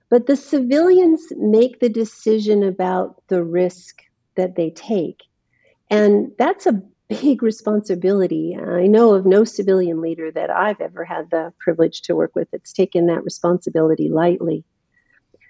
But 0.08 0.26
the 0.26 0.36
civilians 0.36 1.22
make 1.36 1.80
the 1.80 1.88
decision 1.88 2.62
about 2.62 3.22
the 3.28 3.42
risk 3.44 4.02
that 4.36 4.56
they 4.56 4.70
take. 4.70 5.22
And 5.90 6.32
that's 6.38 6.66
a 6.66 6.82
big 7.08 7.42
responsibility. 7.42 8.56
I 8.56 8.86
know 8.86 9.14
of 9.14 9.26
no 9.26 9.44
civilian 9.44 10.00
leader 10.00 10.30
that 10.32 10.50
I've 10.50 10.80
ever 10.80 11.04
had 11.04 11.30
the 11.30 11.52
privilege 11.58 12.02
to 12.02 12.16
work 12.16 12.34
with 12.34 12.50
that's 12.50 12.72
taken 12.72 13.06
that 13.06 13.24
responsibility 13.24 14.08
lightly. 14.08 14.64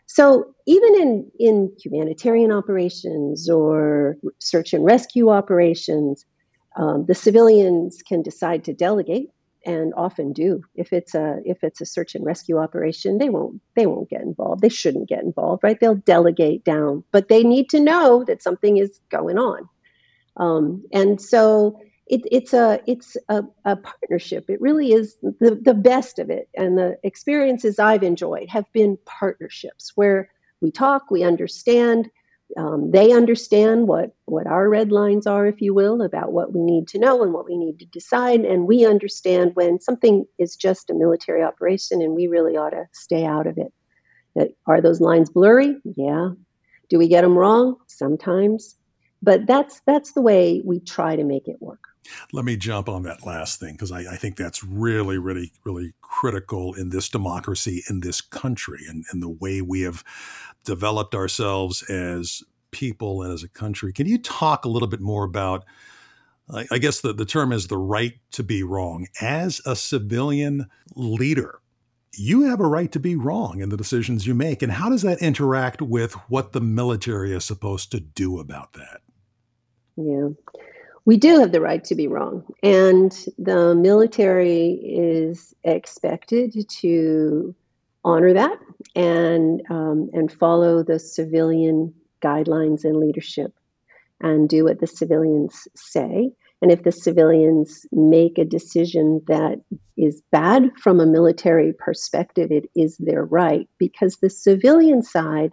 So 0.06 0.54
even 0.66 0.94
in, 0.94 1.30
in 1.38 1.72
humanitarian 1.82 2.52
operations 2.52 3.50
or 3.50 4.16
search 4.38 4.72
and 4.72 4.84
rescue 4.84 5.30
operations, 5.30 6.24
um, 6.76 7.06
the 7.06 7.14
civilians 7.14 8.02
can 8.02 8.22
decide 8.22 8.64
to 8.64 8.74
delegate 8.74 9.30
and 9.66 9.92
often 9.96 10.32
do. 10.32 10.62
If 10.76 10.92
it's 10.92 11.14
a 11.14 11.40
if 11.44 11.62
it's 11.62 11.80
a 11.80 11.86
search 11.86 12.14
and 12.14 12.24
rescue 12.24 12.56
operation, 12.56 13.18
they 13.18 13.28
won't 13.28 13.60
they 13.74 13.86
won't 13.86 14.08
get 14.08 14.22
involved. 14.22 14.62
They 14.62 14.68
shouldn't 14.68 15.08
get 15.08 15.24
involved, 15.24 15.64
right? 15.64 15.78
They'll 15.78 15.96
delegate 15.96 16.64
down, 16.64 17.02
but 17.10 17.28
they 17.28 17.42
need 17.42 17.68
to 17.70 17.80
know 17.80 18.24
that 18.24 18.42
something 18.42 18.78
is 18.78 19.00
going 19.10 19.38
on. 19.38 19.68
Um, 20.36 20.84
and 20.92 21.20
so 21.20 21.80
it, 22.06 22.22
it's 22.30 22.54
a 22.54 22.80
it's 22.86 23.16
a, 23.28 23.42
a, 23.64 23.76
partnership. 23.76 24.48
It 24.48 24.60
really 24.60 24.92
is 24.92 25.16
the, 25.20 25.58
the 25.60 25.74
best 25.74 26.20
of 26.20 26.30
it. 26.30 26.48
And 26.56 26.78
the 26.78 26.96
experiences 27.02 27.80
I've 27.80 28.04
enjoyed 28.04 28.48
have 28.48 28.70
been 28.72 28.96
partnerships 29.04 29.92
where 29.96 30.30
we 30.60 30.70
talk, 30.70 31.10
we 31.10 31.24
understand, 31.24 32.08
um, 32.56 32.90
they 32.90 33.12
understand 33.12 33.88
what 33.88 34.14
what 34.24 34.46
our 34.46 34.68
red 34.68 34.92
lines 34.92 35.26
are, 35.26 35.46
if 35.46 35.60
you 35.60 35.74
will, 35.74 36.02
about 36.02 36.32
what 36.32 36.52
we 36.52 36.60
need 36.60 36.88
to 36.88 36.98
know 36.98 37.22
and 37.22 37.32
what 37.32 37.46
we 37.46 37.56
need 37.56 37.80
to 37.80 37.86
decide, 37.86 38.40
and 38.40 38.66
we 38.66 38.86
understand 38.86 39.52
when 39.54 39.80
something 39.80 40.26
is 40.38 40.56
just 40.56 40.90
a 40.90 40.94
military 40.94 41.42
operation 41.42 42.00
and 42.00 42.14
we 42.14 42.28
really 42.28 42.56
ought 42.56 42.70
to 42.70 42.86
stay 42.92 43.24
out 43.24 43.46
of 43.46 43.58
it. 43.58 43.72
That 44.36 44.50
are 44.66 44.80
those 44.80 45.00
lines 45.00 45.30
blurry? 45.30 45.76
Yeah. 45.84 46.30
Do 46.88 46.98
we 46.98 47.08
get 47.08 47.22
them 47.22 47.36
wrong? 47.36 47.76
Sometimes. 47.88 48.76
But 49.22 49.46
that's 49.46 49.80
that's 49.86 50.12
the 50.12 50.22
way 50.22 50.62
we 50.64 50.80
try 50.80 51.16
to 51.16 51.24
make 51.24 51.48
it 51.48 51.56
work. 51.60 51.82
Let 52.32 52.44
me 52.44 52.56
jump 52.56 52.88
on 52.88 53.02
that 53.04 53.26
last 53.26 53.60
thing 53.60 53.72
because 53.72 53.92
I, 53.92 54.00
I, 54.00 54.16
think 54.16 54.36
that's 54.36 54.62
really, 54.64 55.18
really, 55.18 55.52
really 55.64 55.92
critical 56.00 56.74
in 56.74 56.90
this 56.90 57.08
democracy, 57.08 57.82
in 57.88 58.00
this 58.00 58.20
country, 58.20 58.80
and, 58.88 59.04
and 59.10 59.22
the 59.22 59.28
way 59.28 59.60
we 59.60 59.82
have 59.82 60.04
developed 60.64 61.14
ourselves 61.14 61.82
as 61.84 62.42
people 62.70 63.22
and 63.22 63.32
as 63.32 63.42
a 63.42 63.48
country. 63.48 63.92
Can 63.92 64.06
you 64.06 64.18
talk 64.18 64.64
a 64.64 64.68
little 64.68 64.88
bit 64.88 65.00
more 65.00 65.24
about? 65.24 65.64
I, 66.52 66.66
I 66.70 66.78
guess 66.78 67.00
the, 67.00 67.12
the 67.12 67.24
term 67.24 67.52
is 67.52 67.66
the 67.66 67.78
right 67.78 68.14
to 68.32 68.42
be 68.42 68.62
wrong. 68.62 69.06
As 69.20 69.60
a 69.64 69.74
civilian 69.74 70.66
leader, 70.94 71.60
you 72.14 72.42
have 72.42 72.60
a 72.60 72.66
right 72.66 72.90
to 72.92 73.00
be 73.00 73.16
wrong 73.16 73.60
in 73.60 73.68
the 73.68 73.76
decisions 73.76 74.26
you 74.26 74.34
make. 74.34 74.62
And 74.62 74.72
how 74.72 74.88
does 74.88 75.02
that 75.02 75.20
interact 75.20 75.82
with 75.82 76.14
what 76.28 76.52
the 76.52 76.60
military 76.60 77.34
is 77.34 77.44
supposed 77.44 77.90
to 77.92 78.00
do 78.00 78.38
about 78.38 78.72
that? 78.74 79.00
Yeah 79.96 80.28
we 81.06 81.16
do 81.16 81.38
have 81.38 81.52
the 81.52 81.60
right 81.60 81.84
to 81.84 81.94
be 81.94 82.08
wrong. 82.08 82.44
And 82.62 83.12
the 83.38 83.74
military 83.74 84.70
is 84.72 85.54
expected 85.62 86.68
to 86.80 87.54
honor 88.04 88.34
that 88.34 88.58
and, 88.94 89.62
um, 89.70 90.10
and 90.12 90.30
follow 90.30 90.82
the 90.82 90.98
civilian 90.98 91.94
guidelines 92.22 92.84
and 92.84 92.98
leadership 92.98 93.54
and 94.20 94.48
do 94.48 94.64
what 94.64 94.80
the 94.80 94.86
civilians 94.86 95.68
say. 95.76 96.32
And 96.60 96.72
if 96.72 96.82
the 96.82 96.92
civilians 96.92 97.86
make 97.92 98.38
a 98.38 98.44
decision 98.44 99.22
that 99.28 99.60
is 99.96 100.22
bad 100.32 100.72
from 100.82 100.98
a 100.98 101.06
military 101.06 101.72
perspective, 101.72 102.50
it 102.50 102.68
is 102.74 102.96
their 102.96 103.24
right 103.24 103.68
because 103.78 104.16
the 104.16 104.30
civilian 104.30 105.02
side 105.02 105.52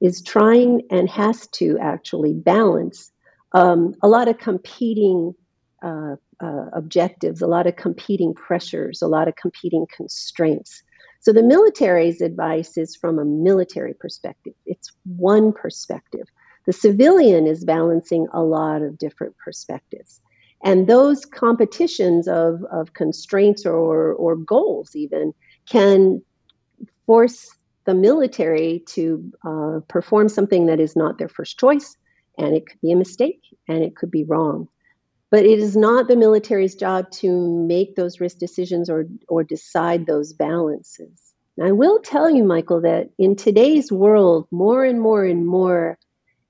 is 0.00 0.22
trying 0.22 0.82
and 0.90 1.08
has 1.08 1.46
to 1.48 1.78
actually 1.80 2.32
balance 2.32 3.11
um, 3.54 3.94
a 4.02 4.08
lot 4.08 4.28
of 4.28 4.38
competing 4.38 5.34
uh, 5.82 6.16
uh, 6.40 6.66
objectives, 6.72 7.42
a 7.42 7.46
lot 7.46 7.66
of 7.66 7.76
competing 7.76 8.34
pressures, 8.34 9.02
a 9.02 9.08
lot 9.08 9.28
of 9.28 9.36
competing 9.36 9.86
constraints. 9.94 10.82
So 11.20 11.32
the 11.32 11.42
military's 11.42 12.20
advice 12.20 12.76
is 12.76 12.96
from 12.96 13.18
a 13.18 13.24
military 13.24 13.94
perspective. 13.94 14.54
It's 14.66 14.90
one 15.04 15.52
perspective. 15.52 16.26
The 16.66 16.72
civilian 16.72 17.46
is 17.46 17.64
balancing 17.64 18.26
a 18.32 18.42
lot 18.42 18.82
of 18.82 18.98
different 18.98 19.36
perspectives. 19.38 20.20
And 20.64 20.86
those 20.86 21.24
competitions 21.24 22.28
of, 22.28 22.64
of 22.70 22.92
constraints 22.94 23.66
or, 23.66 24.12
or 24.12 24.36
goals, 24.36 24.94
even, 24.94 25.34
can 25.68 26.22
force 27.06 27.48
the 27.84 27.94
military 27.94 28.84
to 28.86 29.32
uh, 29.44 29.80
perform 29.88 30.28
something 30.28 30.66
that 30.66 30.78
is 30.78 30.94
not 30.94 31.18
their 31.18 31.28
first 31.28 31.58
choice 31.58 31.96
and 32.38 32.54
it 32.54 32.66
could 32.66 32.80
be 32.80 32.92
a 32.92 32.96
mistake 32.96 33.42
and 33.68 33.82
it 33.82 33.96
could 33.96 34.10
be 34.10 34.24
wrong. 34.24 34.68
But 35.30 35.46
it 35.46 35.58
is 35.58 35.76
not 35.76 36.08
the 36.08 36.16
military's 36.16 36.74
job 36.74 37.10
to 37.12 37.66
make 37.66 37.96
those 37.96 38.20
risk 38.20 38.38
decisions 38.38 38.90
or, 38.90 39.06
or 39.28 39.42
decide 39.42 40.06
those 40.06 40.32
balances. 40.32 41.32
And 41.56 41.66
I 41.66 41.72
will 41.72 42.00
tell 42.00 42.30
you, 42.30 42.44
Michael, 42.44 42.82
that 42.82 43.10
in 43.18 43.36
today's 43.36 43.90
world, 43.90 44.46
more 44.50 44.84
and 44.84 45.00
more 45.00 45.24
and 45.24 45.46
more, 45.46 45.98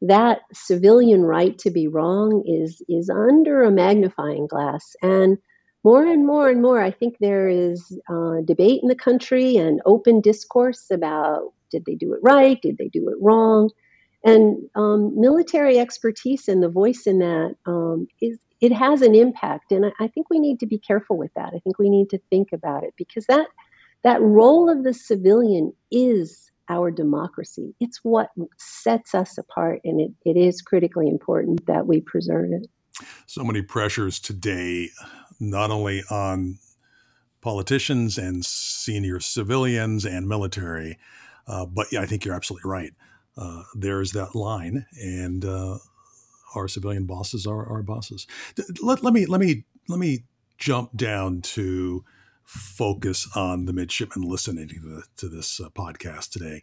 that 0.01 0.41
civilian 0.53 1.23
right 1.23 1.57
to 1.59 1.71
be 1.71 1.87
wrong 1.87 2.43
is, 2.45 2.83
is 2.89 3.09
under 3.09 3.63
a 3.63 3.71
magnifying 3.71 4.49
glass. 4.49 4.97
And 5.01 5.39
more 5.85 6.05
and 6.05 6.27
more 6.27 6.49
and 6.49 6.63
more, 6.63 6.81
I 6.81 6.91
think 6.91 7.19
there 7.19 7.49
is 7.49 7.99
uh, 8.09 8.41
debate 8.45 8.81
in 8.83 8.89
the 8.89 8.95
country 8.95 9.57
and 9.57 9.81
open 9.87 10.21
discourse 10.21 10.91
about 10.91 11.53
did 11.71 11.85
they 11.87 11.95
do 11.95 12.13
it 12.13 12.21
right? 12.23 12.61
Did 12.61 12.79
they 12.79 12.89
do 12.89 13.09
it 13.09 13.17
wrong? 13.21 13.71
And 14.25 14.59
um, 14.75 15.21
military 15.21 15.79
expertise 15.79 16.49
and 16.49 16.63
the 16.63 16.69
voice 16.69 17.07
in 17.07 17.19
that 17.19 17.57
um, 17.67 18.07
is 18.21 18.39
it 18.61 18.73
has 18.73 19.03
an 19.03 19.17
impact, 19.17 19.73
and 19.73 19.87
I, 19.87 20.05
I 20.05 20.09
think 20.09 20.31
we 20.31 20.39
need 20.39 20.61
to 20.61 20.67
be 20.67 20.79
careful 20.79 21.19
with 21.19 21.35
that. 21.35 21.53
I 21.55 21.59
think 21.59 21.79
we 21.79 21.91
need 21.91 22.11
to 22.11 22.21
think 22.31 22.53
about 22.53 22.85
it 22.85 22.95
because 22.97 23.27
that 23.27 23.49
that 24.05 24.21
role 24.21 24.71
of 24.71 24.85
the 24.85 24.95
civilian 24.95 25.73
is 25.91 26.51
our 26.69 26.91
democracy. 26.91 27.75
It's 27.81 27.99
what 28.03 28.31
sets 28.59 29.15
us 29.15 29.37
apart, 29.37 29.81
and 29.85 30.01
it, 30.01 30.13
it 30.25 30.37
is 30.37 30.63
critically 30.63 31.09
important 31.09 31.67
that 31.67 31.87
we 31.87 32.01
preserve 32.01 32.53
it. 32.53 32.69
So 33.27 33.43
many 33.43 33.63
pressures 33.63 34.21
today 34.21 34.91
not 35.41 35.73
only 35.73 36.05
on 36.09 36.59
politicians 37.41 38.17
and 38.17 38.45
senior 38.45 39.19
civilians 39.19 40.05
and 40.05 40.29
military, 40.29 40.99
uh, 41.49 41.67
but 41.67 41.89
yeah, 41.91 42.01
I 42.01 42.07
think 42.07 42.25
you're 42.25 42.35
absolutely 42.35 42.71
right. 42.71 42.93
Uh, 43.37 43.63
there's 43.75 44.13
that 44.13 44.35
line, 44.35 44.87
and 45.01 45.45
uh, 45.45 45.79
our 46.55 46.69
civilian 46.69 47.07
bosses 47.07 47.47
are 47.47 47.67
our 47.67 47.83
bosses. 47.83 48.27
Let, 48.83 49.03
let 49.03 49.15
me 49.15 49.27
let 49.27 49.41
me 49.41 49.65
let 49.89 49.99
me 49.99 50.25
jump 50.59 50.97
down 50.97 51.41
to 51.43 52.05
focus 52.45 53.29
on 53.35 53.65
the 53.65 53.73
midshipman 53.73 54.29
listening 54.29 54.69
to, 54.69 54.79
the, 54.81 55.03
to 55.17 55.29
this 55.29 55.61
uh, 55.61 55.71
podcast 55.71 56.31
today. 56.31 56.63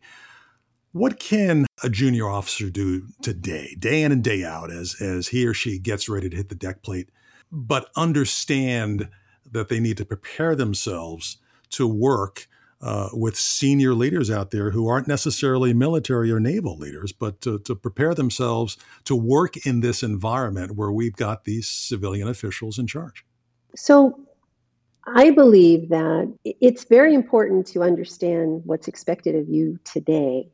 What 0.91 1.19
can 1.19 1.65
a 1.83 1.89
junior 1.89 2.27
officer 2.27 2.69
do 2.69 3.07
today, 3.21 3.75
day 3.77 4.03
in 4.03 4.11
and 4.11 4.23
day 4.23 4.43
out, 4.43 4.71
as 4.71 4.95
as 5.01 5.29
he 5.29 5.45
or 5.45 5.53
she 5.53 5.79
gets 5.79 6.09
ready 6.09 6.29
to 6.29 6.37
hit 6.37 6.49
the 6.49 6.55
deck 6.55 6.81
plate, 6.83 7.09
but 7.51 7.89
understand 7.95 9.09
that 9.51 9.69
they 9.69 9.79
need 9.79 9.97
to 9.97 10.05
prepare 10.05 10.55
themselves 10.55 11.37
to 11.71 11.87
work 11.87 12.47
uh, 12.81 13.09
with 13.13 13.35
senior 13.35 13.93
leaders 13.93 14.31
out 14.31 14.51
there 14.51 14.71
who 14.71 14.87
aren't 14.87 15.07
necessarily 15.07 15.73
military 15.73 16.31
or 16.31 16.39
naval 16.39 16.77
leaders, 16.77 17.11
but 17.11 17.41
to, 17.41 17.59
to 17.59 17.75
prepare 17.75 18.13
themselves 18.13 18.77
to 19.05 19.15
work 19.15 19.65
in 19.65 19.81
this 19.81 20.03
environment 20.03 20.75
where 20.75 20.91
we've 20.91 21.15
got 21.15 21.43
these 21.43 21.67
civilian 21.67 22.27
officials 22.27 22.79
in 22.79 22.87
charge? 22.87 23.25
So, 23.75 24.19
I 25.07 25.31
believe 25.31 25.89
that 25.89 26.31
it's 26.43 26.83
very 26.83 27.15
important 27.15 27.65
to 27.67 27.81
understand 27.81 28.61
what's 28.65 28.87
expected 28.87 29.33
of 29.35 29.49
you 29.49 29.79
today 29.83 30.51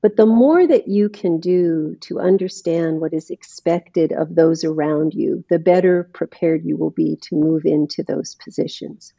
but 0.00 0.16
the 0.16 0.26
more 0.26 0.66
that 0.66 0.86
you 0.86 1.08
can 1.08 1.40
do 1.40 1.96
to 2.02 2.20
understand 2.20 3.00
what 3.00 3.12
is 3.12 3.30
expected 3.30 4.12
of 4.12 4.34
those 4.34 4.62
around 4.62 5.12
you, 5.12 5.44
the 5.50 5.58
better 5.58 6.08
prepared 6.12 6.64
you 6.64 6.76
will 6.76 6.90
be 6.90 7.16
to 7.22 7.34
move 7.34 7.64
into 7.64 8.04
those 8.04 8.36
positions. 8.36 9.12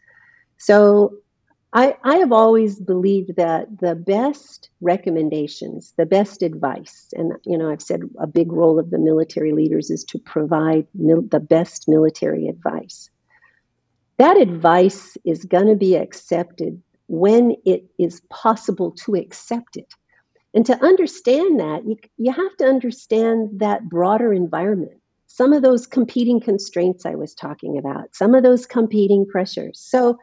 So 0.57 1.15
I, 1.71 1.95
I 2.03 2.17
have 2.17 2.31
always 2.31 2.79
believed 2.79 3.35
that 3.35 3.79
the 3.79 3.93
best 3.93 4.69
recommendations, 4.81 5.93
the 5.97 6.05
best 6.05 6.41
advice, 6.41 7.09
and 7.13 7.33
you 7.45 7.57
know, 7.57 7.69
I've 7.69 7.81
said 7.81 8.01
a 8.19 8.25
big 8.25 8.51
role 8.51 8.79
of 8.79 8.89
the 8.89 8.97
military 8.97 9.51
leaders 9.51 9.91
is 9.91 10.03
to 10.05 10.19
provide 10.19 10.87
mil- 10.95 11.27
the 11.29 11.39
best 11.39 11.87
military 11.87 12.47
advice. 12.47 13.11
That 14.17 14.37
advice 14.37 15.15
is 15.25 15.45
going 15.45 15.67
to 15.67 15.75
be 15.75 15.95
accepted 15.95 16.81
when 17.07 17.55
it 17.65 17.85
is 17.99 18.21
possible 18.31 18.91
to 19.05 19.15
accept 19.15 19.77
it. 19.77 19.93
And 20.55 20.65
to 20.65 20.83
understand 20.83 21.59
that, 21.59 21.85
you, 21.85 21.97
you 22.17 22.31
have 22.31 22.57
to 22.57 22.65
understand 22.65 23.59
that 23.59 23.87
broader 23.87 24.33
environment. 24.33 24.99
Some 25.27 25.53
of 25.53 25.61
those 25.61 25.85
competing 25.85 26.39
constraints 26.39 27.05
I 27.05 27.13
was 27.13 27.35
talking 27.35 27.77
about, 27.77 28.15
some 28.15 28.33
of 28.33 28.41
those 28.41 28.65
competing 28.65 29.27
pressures. 29.27 29.79
So, 29.79 30.17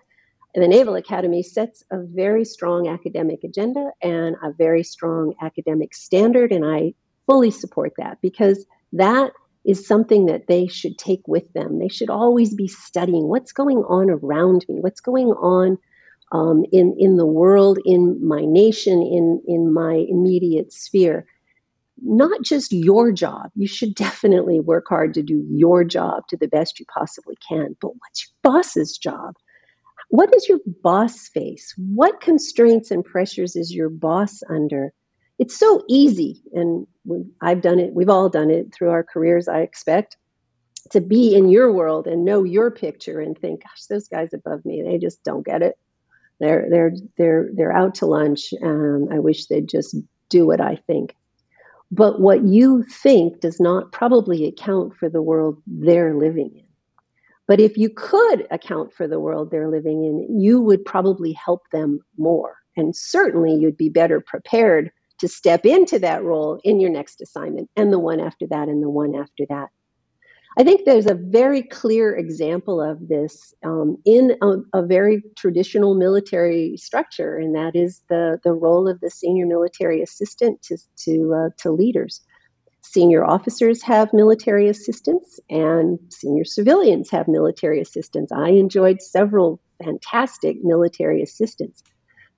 the 0.63 0.69
Naval 0.69 0.97
Academy 0.97 1.43
sets 1.43 1.85
a 1.91 1.99
very 1.99 2.45
strong 2.45 2.89
academic 2.89 3.45
agenda 3.45 3.91
and 4.03 4.37
a 4.43 4.53
very 4.53 4.83
strong 4.83 5.35
academic 5.43 5.95
standard, 5.95 6.51
and 6.51 6.65
I 6.65 6.95
fully 7.27 7.51
support 7.51 7.93
that 7.99 8.19
because 8.23 8.65
that 8.95 9.33
is 9.65 9.87
something 9.87 10.27
that 10.27 10.47
they 10.47 10.67
should 10.67 10.97
take 10.97 11.27
with 11.27 11.53
them. 11.53 11.79
They 11.79 11.89
should 11.89 12.09
always 12.09 12.55
be 12.55 12.69
studying 12.69 13.29
what's 13.29 13.53
going 13.53 13.79
on 13.79 14.11
around 14.11 14.65
me, 14.69 14.77
what's 14.81 15.01
going 15.01 15.29
on 15.29 15.77
um, 16.33 16.65
in 16.73 16.97
in 16.99 17.17
the 17.17 17.27
world, 17.27 17.79
in 17.85 18.27
my 18.27 18.43
nation, 18.45 19.03
in 19.03 19.43
in 19.47 19.73
my 19.73 20.07
immediate 20.09 20.73
sphere. 20.73 21.27
Not 22.03 22.43
just 22.43 22.73
your 22.73 23.13
job. 23.13 23.51
You 23.55 23.67
should 23.67 23.95
definitely 23.95 24.61
work 24.61 24.87
hard 24.89 25.15
to 25.15 25.23
do 25.23 25.45
your 25.51 25.85
job 25.85 26.29
to 26.29 26.37
the 26.37 26.49
best 26.49 26.79
you 26.79 26.87
possibly 26.93 27.37
can. 27.49 27.77
But 27.81 27.89
what's 27.89 28.27
your 28.27 28.53
boss's 28.53 28.97
job? 28.97 29.35
What 30.09 30.31
does 30.33 30.49
your 30.49 30.61
boss 30.83 31.29
face? 31.29 31.75
What 31.77 32.21
constraints 32.21 32.91
and 32.91 33.05
pressures 33.05 33.57
is 33.57 33.75
your 33.75 33.89
boss 33.89 34.43
under? 34.49 34.93
It's 35.39 35.59
so 35.59 35.85
easy, 35.89 36.43
and 36.55 36.87
I've 37.41 37.61
done 37.61 37.79
it. 37.79 37.93
We've 37.93 38.09
all 38.09 38.29
done 38.29 38.51
it 38.51 38.73
through 38.73 38.91
our 38.91 39.05
careers. 39.05 39.49
I 39.49 39.61
expect 39.61 40.17
to 40.91 41.01
be 41.01 41.35
in 41.35 41.49
your 41.49 41.73
world 41.73 42.07
and 42.07 42.25
know 42.25 42.45
your 42.45 42.71
picture 42.71 43.21
and 43.21 43.37
think, 43.37 43.63
gosh, 43.63 43.85
those 43.89 44.09
guys 44.09 44.33
above 44.33 44.65
me, 44.65 44.83
they 44.83 44.99
just 44.99 45.23
don't 45.25 45.45
get 45.45 45.63
it. 45.63 45.77
They're 46.39 46.67
they're 46.71 46.93
they're 47.19 47.51
they're 47.55 47.73
out 47.73 47.97
to 47.97 48.07
lunch. 48.07 48.53
and 48.61 49.13
I 49.13 49.19
wish 49.19 49.47
they'd 49.47 49.69
just 49.69 49.97
do 50.29 50.47
what 50.47 50.61
I 50.61 50.77
think. 50.87 51.17
But 51.91 52.21
what 52.21 52.45
you 52.45 52.83
think 52.85 53.41
does 53.41 53.61
not 53.61 53.93
probably 53.93 54.47
account 54.47 54.97
for 54.97 55.09
the 55.09 55.23
world 55.23 55.63
they're 55.67 56.15
living 56.15 56.51
in. 56.55 56.66
But 57.49 57.61
if 57.61 57.77
you 57.77 57.91
could 57.91 58.47
account 58.51 58.93
for 58.93 59.07
the 59.07 59.21
world 59.21 59.51
they're 59.51 59.71
living 59.71 60.05
in, 60.05 60.41
you 60.41 60.61
would 60.61 60.85
probably 60.85 61.33
help 61.33 61.63
them 61.71 62.01
more. 62.19 62.57
And 62.77 62.95
certainly 62.95 63.55
you'd 63.55 63.77
be 63.77 63.89
better 63.89 64.21
prepared 64.21 64.91
to 65.19 65.29
step 65.29 65.65
into 65.65 65.99
that 66.01 66.23
role 66.23 66.61
in 66.65 66.81
your 66.81 66.91
next 66.91 67.21
assignment 67.21 67.71
and 67.77 67.93
the 67.93 67.99
one 67.99 68.21
after 68.21 68.47
that 68.49 68.69
and 68.69 68.83
the 68.83 68.91
one 68.91 69.15
after 69.15 69.45
that. 69.49 69.69
I 70.59 70.65
think 70.65 70.85
there's 70.85 71.07
a 71.07 71.15
very 71.15 71.63
clear 71.63 72.17
example 72.17 72.81
of 72.81 73.09
this 73.09 73.53
um, 73.63 73.99
in 74.07 74.37
a, 74.41 74.79
a, 74.79 74.87
very 74.87 75.23
traditional 75.37 75.95
military 75.95 76.79
structure, 76.79 77.37
and 77.37 77.55
that 77.55 77.77
is 77.77 78.03
the, 78.09 78.41
the 78.43 78.55
role 78.55 78.89
of 78.89 79.01
the 79.01 79.11
senior 79.11 79.45
military 79.45 80.01
assistant 80.01 80.63
to, 80.63 80.79
to, 81.05 81.35
uh, 81.35 81.51
to 81.59 81.73
leaders. 81.73 82.23
Senior 82.91 83.25
officers 83.25 83.83
have 83.83 84.13
military 84.13 84.69
assistants, 84.69 85.41
and 85.51 85.99
senior 86.11 86.45
civilians 86.45 87.11
have 87.11 87.29
military 87.29 87.81
assistants. 87.81 88.33
I 88.33 88.51
enjoyed 88.51 89.03
several 89.03 89.61
fantastic 89.83 90.59
military 90.63 91.23
assistants 91.23 91.83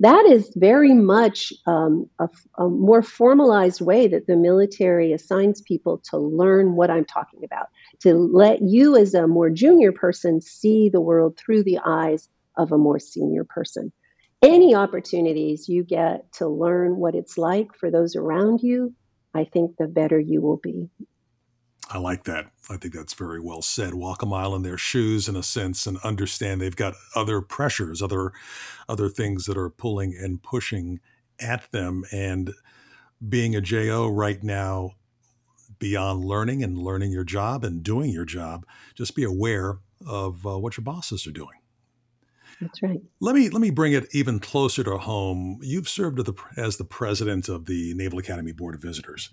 that 0.01 0.27
is 0.27 0.53
very 0.55 0.95
much 0.95 1.53
um, 1.67 2.09
a, 2.21 2.29
a, 2.57 2.69
more 2.69 3.03
formalized 3.03 3.81
way 3.81 4.07
that 4.07 4.27
the 4.27 4.37
military 4.37 5.13
assigns 5.13 5.61
people 5.61 5.99
to 6.11 6.19
learn 6.19 6.77
what 6.77 6.91
I'm 6.91 7.05
talking 7.05 7.43
about, 7.45 7.67
to 8.01 8.15
let 8.15 8.63
you, 8.63 8.97
as 8.97 9.15
a 9.15 9.27
more 9.27 9.51
junior 9.51 9.91
person, 9.91 10.41
see 10.41 10.89
the 10.89 11.01
world 11.01 11.37
through 11.37 11.65
the 11.65 11.81
eyes 11.85 12.29
of 12.57 12.71
a 12.71 12.79
more 12.79 13.01
senior 13.01 13.43
person. 13.43 13.93
Any 14.41 14.73
opportunities 14.73 15.69
you 15.69 15.83
get 15.83 16.33
to 16.35 16.47
learn 16.47 16.97
what 16.97 17.17
it's 17.17 17.37
like 17.37 17.75
for 17.75 17.91
those 17.91 18.15
around 18.15 18.61
you, 18.63 18.95
I 19.39 19.45
think 19.45 19.77
the 19.77 19.87
better 19.87 20.19
you 20.19 20.41
will 20.41 20.57
be. 20.57 20.91
I 21.89 21.99
like 21.99 22.25
that. 22.25 22.51
I 22.69 22.77
think 22.77 22.93
that's 22.93 23.15
very 23.15 23.41
well 23.41 23.63
said. 23.63 23.95
Walk 23.95 24.21
a 24.21 24.27
mile 24.27 24.53
in 24.57 24.63
their 24.63 24.77
shoes 24.77 25.29
in 25.29 25.37
a 25.37 25.45
sense 25.45 25.87
and 25.87 25.97
understand 25.99 26.61
they've 26.61 26.75
got 26.75 26.95
other 27.15 27.41
pressures, 27.41 28.03
other 28.03 28.33
other 28.89 29.09
things 29.09 29.47
that 29.47 29.57
are 29.57 29.71
pulling 29.71 30.13
and 30.15 30.43
pushing 30.43 30.99
at 31.39 31.71
them. 31.71 32.05
And 32.11 32.53
being 33.27 33.55
a 33.55 33.61
JO 33.61 34.09
right 34.09 34.43
now, 34.43 34.97
beyond 35.79 36.25
learning 36.25 36.65
and 36.65 36.77
learning 36.77 37.13
your 37.13 37.25
job 37.25 37.63
and 37.63 37.83
doing 37.83 38.11
your 38.11 38.25
job, 38.25 38.67
just 38.97 39.15
be 39.15 39.23
aware 39.23 39.77
of 40.05 40.45
uh, 40.45 40.59
what 40.59 40.77
your 40.77 40.85
bosses 40.85 41.29
are 41.29 41.33
doing. 41.33 41.59
That's 42.61 42.83
right. 42.83 43.01
Let 43.21 43.35
me 43.35 43.49
let 43.51 43.61
me 43.61 43.71
bring 43.71 43.93
it 43.93 44.09
even 44.13 44.41
closer 44.41 44.83
to 44.85 44.99
home. 44.99 45.61
You've 45.63 45.89
served 45.89 46.19
as 46.57 46.77
the, 46.77 46.85
president 46.85 47.49
of 47.49 47.67
the 47.67 47.95
Naval 47.95 48.19
Academy 48.19 48.53
Board 48.53 48.75
of 48.75 48.83
Visitors. 48.83 49.31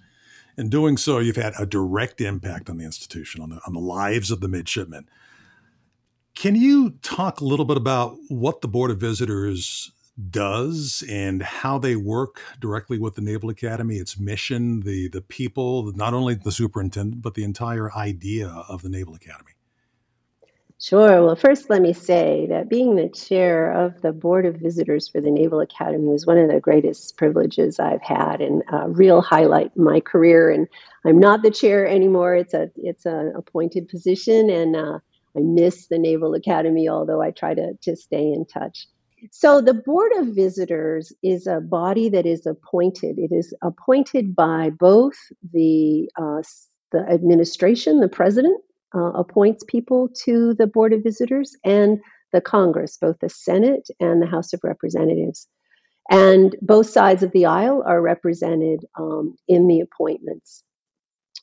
In 0.57 0.69
doing 0.69 0.95
so, 0.95 1.19
you've 1.19 1.35
had 1.35 1.53
a 1.59 1.65
direct 1.65 2.21
impact 2.21 2.69
on 2.69 2.77
the 2.77 2.85
institution, 2.85 3.41
on 3.41 3.49
the, 3.49 3.59
on 3.67 3.73
the 3.73 3.79
lives 3.79 4.31
of 4.31 4.39
the 4.39 4.47
midshipmen. 4.47 5.09
Can 6.33 6.55
you 6.55 6.91
talk 7.01 7.41
a 7.41 7.45
little 7.45 7.65
bit 7.65 7.77
about 7.77 8.15
what 8.29 8.61
the 8.61 8.67
Board 8.67 8.91
of 8.91 8.99
Visitors 8.99 9.91
does 10.29 11.03
and 11.09 11.41
how 11.41 11.77
they 11.77 11.95
work 11.95 12.41
directly 12.59 12.97
with 12.97 13.15
the 13.15 13.21
Naval 13.21 13.49
Academy, 13.49 13.97
its 13.97 14.17
mission, 14.17 14.81
the 14.81 15.09
the 15.09 15.21
people, 15.21 15.91
not 15.93 16.13
only 16.13 16.35
the 16.35 16.51
superintendent, 16.51 17.21
but 17.21 17.33
the 17.33 17.43
entire 17.43 17.91
idea 17.93 18.47
of 18.47 18.81
the 18.81 18.89
Naval 18.89 19.15
Academy? 19.15 19.53
Sure. 20.79 21.23
Well, 21.25 21.35
first, 21.37 21.69
let 21.69 21.81
me 21.81 21.93
say 21.93 22.47
that 22.49 22.69
being 22.69 22.95
the 22.95 23.07
chair 23.09 23.71
of 23.71 24.01
the 24.01 24.11
Board 24.11 24.45
of 24.45 24.57
Visitors 24.57 25.07
for 25.07 25.21
the 25.21 25.31
Naval 25.31 25.61
Academy 25.61 26.09
was 26.09 26.25
one 26.27 26.37
of 26.37 26.49
the 26.49 26.59
greatest 26.59 27.17
privileges 27.17 27.79
I've 27.79 28.01
had 28.01 28.41
and 28.41 28.61
a 28.71 28.89
real 28.89 29.21
highlight 29.21 29.71
in 29.77 29.83
my 29.83 30.01
career. 30.01 30.51
And 30.51 30.67
I'm 31.05 31.17
not 31.19 31.43
the 31.43 31.49
chair 31.51 31.87
anymore. 31.87 32.35
It's 32.35 32.53
a 32.53 32.69
it's 32.75 33.05
an 33.05 33.31
appointed 33.37 33.87
position, 33.87 34.49
and 34.49 34.75
uh, 34.75 34.99
I 35.35 35.39
miss 35.39 35.87
the 35.87 35.97
Naval 35.97 36.33
Academy, 36.35 36.89
although 36.89 37.21
I 37.21 37.31
try 37.31 37.53
to 37.53 37.73
to 37.81 37.95
stay 37.95 38.31
in 38.31 38.45
touch. 38.45 38.87
So 39.31 39.61
the 39.61 39.73
Board 39.73 40.11
of 40.17 40.35
Visitors 40.35 41.13
is 41.23 41.47
a 41.47 41.61
body 41.61 42.09
that 42.09 42.25
is 42.25 42.45
appointed. 42.45 43.17
It 43.17 43.31
is 43.33 43.53
appointed 43.63 44.35
by 44.35 44.71
both 44.71 45.15
the 45.53 46.09
uh, 46.21 46.43
the 46.91 46.99
administration, 47.09 48.01
the 48.01 48.09
president, 48.09 48.61
uh, 48.95 49.11
appoints 49.11 49.63
people 49.67 50.09
to 50.23 50.53
the 50.53 50.67
Board 50.67 50.93
of 50.93 51.03
Visitors 51.03 51.55
and 51.63 51.99
the 52.31 52.41
Congress, 52.41 52.97
both 52.99 53.17
the 53.19 53.29
Senate 53.29 53.87
and 53.99 54.21
the 54.21 54.27
House 54.27 54.53
of 54.53 54.61
Representatives. 54.63 55.47
And 56.09 56.55
both 56.61 56.87
sides 56.87 57.23
of 57.23 57.31
the 57.31 57.45
aisle 57.45 57.83
are 57.85 58.01
represented 58.01 58.85
um, 58.99 59.35
in 59.47 59.67
the 59.67 59.81
appointments, 59.81 60.63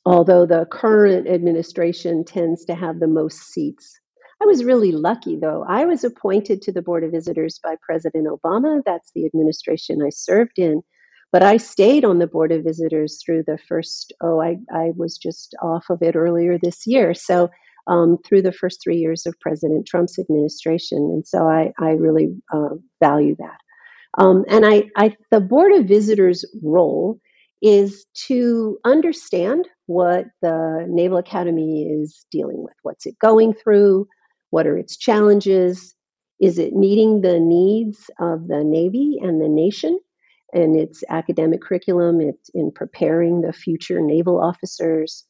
although 0.06 0.46
the 0.46 0.66
current 0.70 1.28
administration 1.28 2.24
tends 2.24 2.64
to 2.66 2.74
have 2.74 3.00
the 3.00 3.08
most 3.08 3.38
seats. 3.38 3.98
I 4.40 4.44
was 4.44 4.64
really 4.64 4.92
lucky, 4.92 5.36
though. 5.36 5.64
I 5.68 5.84
was 5.84 6.04
appointed 6.04 6.62
to 6.62 6.72
the 6.72 6.82
Board 6.82 7.04
of 7.04 7.12
Visitors 7.12 7.60
by 7.62 7.76
President 7.82 8.26
Obama. 8.26 8.82
That's 8.84 9.10
the 9.14 9.24
administration 9.26 10.02
I 10.02 10.10
served 10.10 10.58
in. 10.58 10.82
But 11.32 11.42
I 11.42 11.56
stayed 11.56 12.04
on 12.04 12.18
the 12.18 12.26
Board 12.26 12.52
of 12.52 12.62
Visitors 12.62 13.20
through 13.24 13.44
the 13.46 13.58
first, 13.66 14.12
oh, 14.20 14.40
I, 14.40 14.58
I 14.72 14.92
was 14.96 15.16
just 15.16 15.54
off 15.62 15.86
of 15.88 16.02
it 16.02 16.14
earlier 16.14 16.58
this 16.58 16.86
year. 16.86 17.14
So 17.14 17.48
um, 17.86 18.18
through 18.24 18.42
the 18.42 18.52
first 18.52 18.80
three 18.82 18.98
years 18.98 19.24
of 19.26 19.40
President 19.40 19.86
Trump's 19.86 20.18
administration. 20.18 20.98
And 20.98 21.26
so 21.26 21.48
I, 21.48 21.72
I 21.80 21.92
really 21.92 22.28
uh, 22.52 22.76
value 23.02 23.34
that. 23.38 23.58
Um, 24.18 24.44
and 24.48 24.66
I, 24.66 24.90
I, 24.96 25.16
the 25.30 25.40
Board 25.40 25.72
of 25.72 25.86
Visitors 25.86 26.44
role 26.62 27.18
is 27.62 28.04
to 28.26 28.78
understand 28.84 29.66
what 29.86 30.26
the 30.42 30.84
Naval 30.88 31.16
Academy 31.16 31.84
is 31.84 32.26
dealing 32.30 32.62
with. 32.62 32.74
What's 32.82 33.06
it 33.06 33.18
going 33.18 33.54
through? 33.54 34.06
What 34.50 34.66
are 34.66 34.76
its 34.76 34.98
challenges? 34.98 35.94
Is 36.40 36.58
it 36.58 36.74
meeting 36.74 37.20
the 37.22 37.40
needs 37.40 38.10
of 38.20 38.48
the 38.48 38.64
Navy 38.64 39.18
and 39.22 39.40
the 39.40 39.48
nation 39.48 39.98
and 40.52 40.78
its 40.78 41.02
academic 41.08 41.62
curriculum? 41.62 42.20
It's 42.20 42.50
in 42.54 42.70
preparing 42.72 43.40
the 43.40 43.52
future 43.52 44.00
naval 44.00 44.40
officers. 44.40 45.24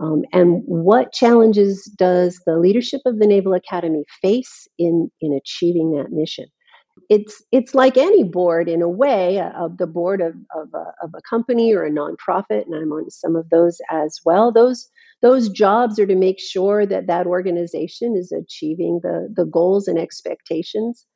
Um, 0.00 0.22
and 0.32 0.62
what 0.64 1.12
challenges 1.12 1.84
does 1.96 2.40
the 2.46 2.58
leadership 2.58 3.00
of 3.04 3.18
the 3.18 3.26
Naval 3.26 3.52
Academy 3.52 4.04
face 4.22 4.68
in, 4.78 5.10
in 5.20 5.32
achieving 5.32 5.92
that 5.92 6.12
mission? 6.12 6.46
It's 7.08 7.42
it's 7.52 7.74
like 7.74 7.96
any 7.96 8.24
board 8.24 8.68
in 8.68 8.82
a 8.82 8.88
way 8.88 9.38
uh, 9.38 9.50
of 9.50 9.78
the 9.78 9.86
board 9.86 10.20
of 10.20 10.34
of 10.54 10.68
a, 10.74 10.84
of 11.02 11.10
a 11.14 11.22
company 11.28 11.72
or 11.72 11.84
a 11.84 11.90
nonprofit, 11.90 12.66
and 12.66 12.74
I'm 12.74 12.92
on 12.92 13.10
some 13.10 13.36
of 13.36 13.48
those 13.50 13.78
as 13.90 14.18
well. 14.24 14.52
Those 14.52 14.88
those 15.22 15.48
jobs 15.48 15.98
are 15.98 16.06
to 16.06 16.16
make 16.16 16.40
sure 16.40 16.86
that 16.86 17.06
that 17.06 17.26
organization 17.26 18.16
is 18.16 18.32
achieving 18.32 19.00
the 19.02 19.32
the 19.34 19.44
goals 19.44 19.86
and 19.88 19.98
expectations 19.98 21.06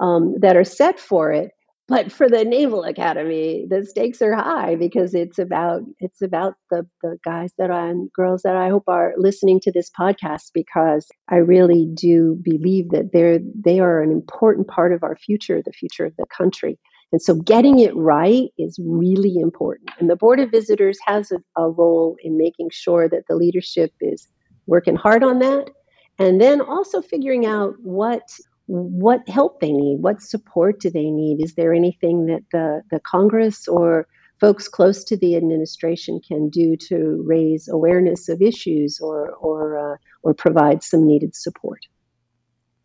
um, 0.00 0.34
that 0.40 0.56
are 0.56 0.64
set 0.64 0.98
for 0.98 1.30
it 1.30 1.50
but 1.88 2.12
for 2.12 2.28
the 2.28 2.44
naval 2.44 2.84
academy 2.84 3.66
the 3.68 3.84
stakes 3.84 4.20
are 4.22 4.34
high 4.34 4.74
because 4.74 5.14
it's 5.14 5.38
about 5.38 5.82
it's 5.98 6.22
about 6.22 6.54
the 6.70 6.86
the 7.02 7.18
guys 7.24 7.52
that 7.58 7.70
I 7.70 7.88
and 7.88 8.12
girls 8.12 8.42
that 8.42 8.56
i 8.56 8.68
hope 8.68 8.84
are 8.88 9.14
listening 9.16 9.60
to 9.60 9.72
this 9.72 9.90
podcast 9.90 10.50
because 10.52 11.08
i 11.28 11.36
really 11.36 11.86
do 11.94 12.38
believe 12.42 12.90
that 12.90 13.12
they're 13.12 13.38
they 13.64 13.80
are 13.80 14.02
an 14.02 14.10
important 14.10 14.68
part 14.68 14.92
of 14.92 15.02
our 15.02 15.16
future 15.16 15.62
the 15.64 15.72
future 15.72 16.04
of 16.04 16.16
the 16.16 16.26
country. 16.26 16.78
And 17.12 17.22
so 17.22 17.34
getting 17.34 17.78
it 17.78 17.94
right 17.96 18.48
is 18.58 18.78
really 18.82 19.36
important. 19.38 19.90
And 19.98 20.10
the 20.10 20.16
board 20.16 20.40
of 20.40 20.50
visitors 20.50 20.98
has 21.06 21.32
a, 21.32 21.38
a 21.56 21.70
role 21.70 22.16
in 22.22 22.36
making 22.36 22.70
sure 22.70 23.08
that 23.08 23.24
the 23.28 23.36
leadership 23.36 23.92
is 24.00 24.28
working 24.66 24.96
hard 24.96 25.22
on 25.22 25.38
that. 25.38 25.70
And 26.18 26.40
then 26.40 26.60
also 26.60 27.00
figuring 27.00 27.46
out 27.46 27.74
what 27.82 28.22
what 28.68 29.26
help 29.28 29.60
they 29.60 29.72
need, 29.72 30.02
what 30.02 30.20
support 30.20 30.78
do 30.78 30.90
they 30.90 31.10
need? 31.10 31.42
Is 31.42 31.54
there 31.54 31.72
anything 31.72 32.26
that 32.26 32.42
the, 32.52 32.82
the 32.90 33.00
Congress 33.00 33.66
or 33.66 34.06
folks 34.40 34.68
close 34.68 35.02
to 35.04 35.16
the 35.16 35.36
administration 35.36 36.20
can 36.20 36.50
do 36.50 36.76
to 36.76 37.22
raise 37.26 37.66
awareness 37.66 38.28
of 38.28 38.40
issues 38.42 39.00
or 39.00 39.30
or 39.30 39.94
uh, 39.94 39.96
or 40.22 40.34
provide 40.34 40.82
some 40.82 41.06
needed 41.06 41.34
support? 41.34 41.80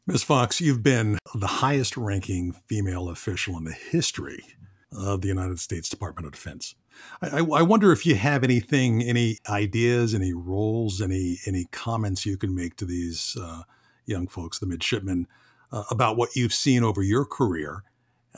Ms. 0.07 0.23
Fox, 0.23 0.59
you've 0.59 0.83
been 0.83 1.17
the 1.35 1.47
highest 1.47 1.95
ranking 1.95 2.53
female 2.67 3.09
official 3.09 3.57
in 3.57 3.65
the 3.65 3.73
history 3.73 4.43
of 4.91 5.21
the 5.21 5.27
United 5.27 5.59
States 5.59 5.89
Department 5.89 6.25
of 6.25 6.33
Defense. 6.33 6.75
I, 7.21 7.39
I, 7.39 7.61
wonder 7.61 7.91
if 7.91 8.05
you 8.05 8.15
have 8.15 8.43
anything, 8.43 9.01
any 9.01 9.39
ideas, 9.49 10.13
any 10.13 10.33
roles, 10.33 11.01
any 11.01 11.39
any 11.45 11.65
comments 11.71 12.25
you 12.25 12.37
can 12.37 12.55
make 12.55 12.77
to 12.77 12.85
these 12.85 13.35
uh, 13.39 13.63
young 14.05 14.27
folks, 14.27 14.59
the 14.59 14.65
midshipmen, 14.65 15.27
uh, 15.73 15.83
about 15.89 16.15
what 16.15 16.35
you've 16.35 16.53
seen 16.53 16.83
over 16.83 17.01
your 17.01 17.25
career, 17.25 17.83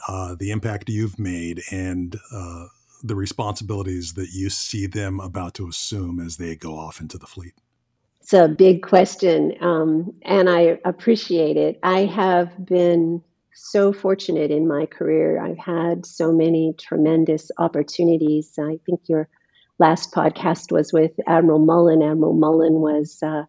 uh, 0.08 0.34
the 0.34 0.50
impact 0.50 0.88
you've 0.88 1.18
made, 1.18 1.62
and 1.70 2.18
uh, 2.32 2.66
the 3.02 3.14
responsibilities 3.14 4.14
that 4.14 4.30
you 4.32 4.50
see 4.50 4.86
them 4.86 5.20
about 5.20 5.54
to 5.54 5.68
assume 5.68 6.18
as 6.18 6.38
they 6.38 6.56
go 6.56 6.76
off 6.76 7.00
into 7.00 7.18
the 7.18 7.26
fleet? 7.26 7.52
It's 8.22 8.32
a 8.32 8.48
big 8.48 8.82
question, 8.82 9.54
um, 9.60 10.14
and 10.22 10.48
I 10.48 10.78
appreciate 10.84 11.56
it. 11.56 11.78
I 11.82 12.06
have 12.06 12.66
been 12.66 13.22
so 13.54 13.92
fortunate 13.92 14.50
in 14.50 14.66
my 14.66 14.86
career. 14.86 15.40
I've 15.40 15.58
had 15.58 16.04
so 16.04 16.32
many 16.32 16.74
tremendous 16.78 17.50
opportunities. 17.58 18.52
I 18.58 18.78
think 18.84 19.02
your 19.06 19.28
last 19.78 20.12
podcast 20.12 20.72
was 20.72 20.92
with 20.92 21.12
Admiral 21.26 21.58
Mullen. 21.58 22.02
Admiral 22.02 22.32
Mullen 22.32 22.74
was 22.74 23.22
uh, 23.22 23.44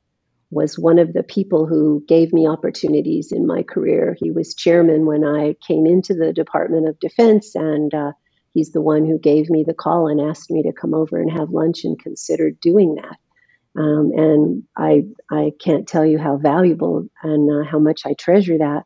was 0.49 0.79
one 0.79 0.97
of 0.97 1.13
the 1.13 1.23
people 1.23 1.65
who 1.65 2.03
gave 2.07 2.31
me 2.31 2.47
opportunities 2.47 3.31
in 3.31 3.45
my 3.45 3.63
career. 3.63 4.15
He 4.19 4.31
was 4.31 4.55
chairman 4.55 5.05
when 5.05 5.25
I 5.25 5.55
came 5.65 5.85
into 5.85 6.13
the 6.13 6.31
Department 6.31 6.87
of 6.87 6.99
Defense, 6.99 7.53
and 7.53 7.93
uh, 7.93 8.11
he's 8.53 8.71
the 8.71 8.81
one 8.81 9.05
who 9.05 9.19
gave 9.19 9.49
me 9.49 9.63
the 9.67 9.73
call 9.73 10.07
and 10.07 10.21
asked 10.21 10.49
me 10.49 10.63
to 10.63 10.71
come 10.71 10.93
over 10.93 11.19
and 11.21 11.31
have 11.31 11.49
lunch 11.49 11.83
and 11.83 11.99
considered 11.99 12.59
doing 12.61 12.95
that. 12.95 13.17
Um, 13.79 14.11
and 14.15 14.63
I 14.75 15.03
I 15.29 15.51
can't 15.59 15.87
tell 15.87 16.05
you 16.05 16.17
how 16.17 16.37
valuable 16.37 17.07
and 17.21 17.51
uh, 17.51 17.69
how 17.69 17.77
much 17.77 18.01
I 18.05 18.13
treasure 18.13 18.57
that. 18.57 18.83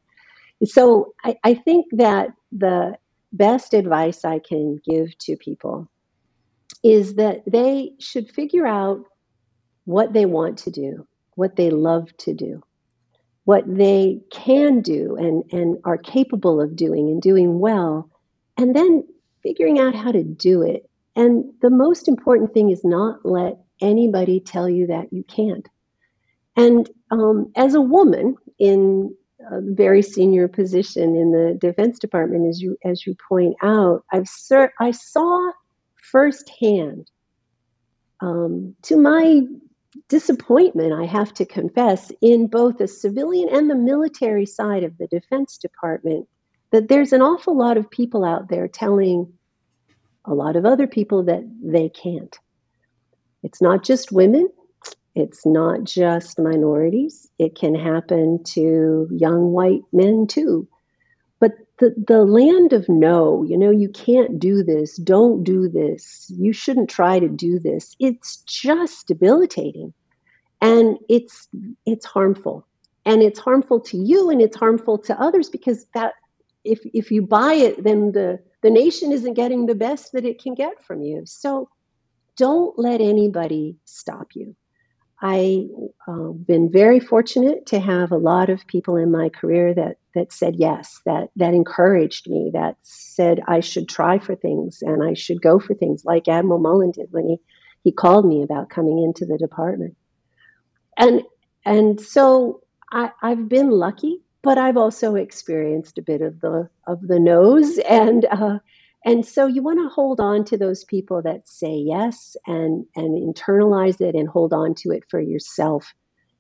So 0.66 1.14
I, 1.24 1.38
I 1.44 1.54
think 1.54 1.86
that 1.94 2.30
the 2.52 2.98
best 3.32 3.74
advice 3.74 4.26
I 4.26 4.40
can 4.40 4.80
give 4.84 5.18
to 5.20 5.38
people 5.38 5.88
is 6.84 7.16
that 7.16 7.44
they 7.48 7.94
should 8.00 8.30
figure 8.32 8.68
out 8.68 9.06
what 9.86 10.12
they 10.14 10.26
want 10.26 10.58
to 10.60 10.72
do 10.72 11.08
what 11.36 11.56
they 11.56 11.70
love 11.70 12.16
to 12.18 12.34
do, 12.34 12.62
what 13.46 13.64
they 13.68 14.20
can 14.32 14.82
do 14.82 15.16
and, 15.16 15.44
and 15.52 15.78
are 15.86 15.98
capable 15.98 16.62
of 16.62 16.76
doing 16.76 17.10
and 17.10 17.22
doing 17.22 17.60
well, 17.60 18.10
and 18.58 18.76
then 18.76 19.04
figuring 19.44 19.80
out 19.80 19.96
how 19.96 20.12
to 20.12 20.24
do 20.24 20.62
it. 20.62 20.90
And 21.16 21.46
the 21.62 21.70
most 21.70 22.08
important 22.08 22.54
thing 22.54 22.70
is 22.70 22.84
not 22.84 23.26
let 23.26 23.58
anybody 23.82 24.40
tell 24.40 24.70
you 24.70 24.88
that 24.88 25.12
you 25.12 25.24
can't. 25.24 25.68
And 26.56 26.90
um, 27.10 27.52
as 27.56 27.74
a 27.74 27.82
woman 27.82 28.36
in 28.60 29.16
a 29.50 29.60
very 29.62 30.02
senior 30.02 30.48
position 30.48 31.16
in 31.16 31.32
the 31.32 31.58
Defense 31.60 31.98
Department, 31.98 32.48
as 32.48 32.62
you 32.62 32.78
as 32.86 33.06
you 33.06 33.16
point 33.28 33.56
out, 33.64 34.04
I've 34.12 34.28
ser- 34.28 34.74
I 34.80 34.92
saw 34.92 35.52
firsthand, 35.96 37.10
um, 38.20 38.76
to 38.84 38.98
my 38.98 39.42
disappointment, 40.08 40.94
I 40.94 41.06
have 41.06 41.34
to 41.36 41.46
confess, 41.46 42.12
in 42.22 42.48
both 42.48 42.78
the 42.78 42.88
civilian 42.88 43.50
and 43.50 43.70
the 43.70 43.76
military 43.76 44.46
side 44.46 44.84
of 44.84 44.98
the 44.98 45.08
Defense 45.08 45.58
Department, 45.58 46.28
that 46.72 46.88
there's 46.88 47.14
an 47.14 47.22
awful 47.22 47.58
lot 47.58 47.78
of 47.78 47.90
people 47.90 48.24
out 48.24 48.50
there 48.50 48.68
telling 48.68 49.32
a 50.26 50.34
lot 50.34 50.56
of 50.56 50.66
other 50.66 50.88
people 50.88 51.24
that 51.24 51.44
they 51.62 51.90
can't. 51.90 52.38
It's 53.44 53.62
not 53.62 53.84
just 53.84 54.12
women, 54.12 54.48
it's 55.16 55.46
not 55.46 55.84
just 55.84 56.40
minorities, 56.40 57.30
it 57.38 57.56
can 57.56 57.76
happen 57.76 58.44
to 58.46 59.10
young 59.12 59.52
white 59.52 59.82
men 59.92 60.28
too 60.28 60.68
the, 61.82 61.96
the 62.08 62.24
land 62.24 62.74
of 62.74 62.88
no, 62.88 63.44
you 63.44 63.58
know, 63.58 63.72
you 63.72 63.90
can't 63.90 64.40
do 64.40 64.64
this, 64.64 64.98
don't 64.98 65.44
do 65.44 65.68
this, 65.68 66.32
you 66.38 66.54
shouldn't 66.54 66.92
try 66.92 67.20
to 67.20 67.28
do 67.28 67.58
this. 67.58 67.96
It's 68.00 68.38
just 68.44 69.08
debilitating. 69.08 69.92
And 70.62 71.00
it's 71.10 71.48
it's 71.88 72.06
harmful. 72.06 72.68
And 73.04 73.24
it's 73.24 73.40
harmful 73.40 73.80
to 73.80 73.98
you 73.98 74.30
and 74.30 74.40
it's 74.40 74.56
harmful 74.56 75.00
to 75.00 75.20
others 75.20 75.50
because 75.50 75.88
that 75.96 76.14
if 76.64 76.82
if 76.94 77.10
you 77.10 77.24
buy 77.24 77.56
it, 77.56 77.84
then 77.84 78.12
the, 78.12 78.40
the 78.62 78.70
nation 78.70 79.12
isn't 79.12 79.34
getting 79.34 79.66
the 79.66 79.74
best 79.74 80.12
that 80.12 80.24
it 80.24 80.40
can 80.40 80.54
get 80.54 80.84
from 80.84 81.02
you. 81.02 81.24
So 81.26 81.68
don't 82.38 82.78
let 82.78 83.02
anybody 83.02 83.78
stop 83.86 84.28
you. 84.36 84.56
I've 85.20 85.70
uh, 86.08 86.30
been 86.30 86.72
very 86.72 87.00
fortunate 87.00 87.66
to 87.68 87.80
have 87.80 88.12
a 88.12 88.18
lot 88.18 88.52
of 88.52 88.68
people 88.68 88.98
in 88.98 89.12
my 89.12 89.30
career 89.30 89.74
that 89.74 89.98
that 90.16 90.32
said 90.32 90.56
yes, 90.58 91.02
that 91.06 91.30
that 91.36 91.54
encouraged 91.54 92.30
me, 92.30 92.52
that 92.54 92.78
said 92.82 93.42
I 93.48 93.60
should 93.60 93.88
try 93.88 94.20
for 94.20 94.36
things 94.36 94.82
and 94.82 95.04
I 95.04 95.14
should 95.14 95.42
go 95.42 95.60
for 95.60 95.74
things, 95.74 96.04
like 96.06 96.28
Admiral 96.28 96.60
Mullen 96.60 96.92
did 96.92 97.08
when 97.12 97.28
he 97.28 97.38
he 97.84 97.92
called 97.92 98.26
me 98.26 98.44
about 98.44 98.70
coming 98.70 99.02
into 99.04 99.26
the 99.26 99.38
department. 99.38 99.96
And 100.98 101.24
and 101.66 102.00
so 102.00 102.62
I, 102.92 103.12
I've 103.22 103.48
been 103.48 103.70
lucky, 103.72 104.22
but 104.42 104.58
I've 104.58 104.78
also 104.78 105.16
experienced 105.16 105.98
a 105.98 106.02
bit 106.04 106.22
of 106.22 106.40
the 106.42 106.70
of 106.88 107.02
the 107.02 107.20
nose 107.20 107.78
and 107.90 108.26
uh, 108.26 108.60
and 109.04 109.26
so 109.26 109.48
you 109.48 109.64
want 109.64 109.80
to 109.80 109.94
hold 109.94 110.20
on 110.20 110.46
to 110.46 110.58
those 110.58 110.84
people 110.84 111.22
that 111.24 111.48
say 111.48 111.76
yes 111.76 112.36
and 112.46 112.86
and 112.96 113.36
internalize 113.36 114.02
it 114.02 114.16
and 114.16 114.28
hold 114.28 114.54
on 114.54 114.76
to 114.76 114.92
it 114.92 115.04
for 115.10 115.20
yourself 115.20 115.94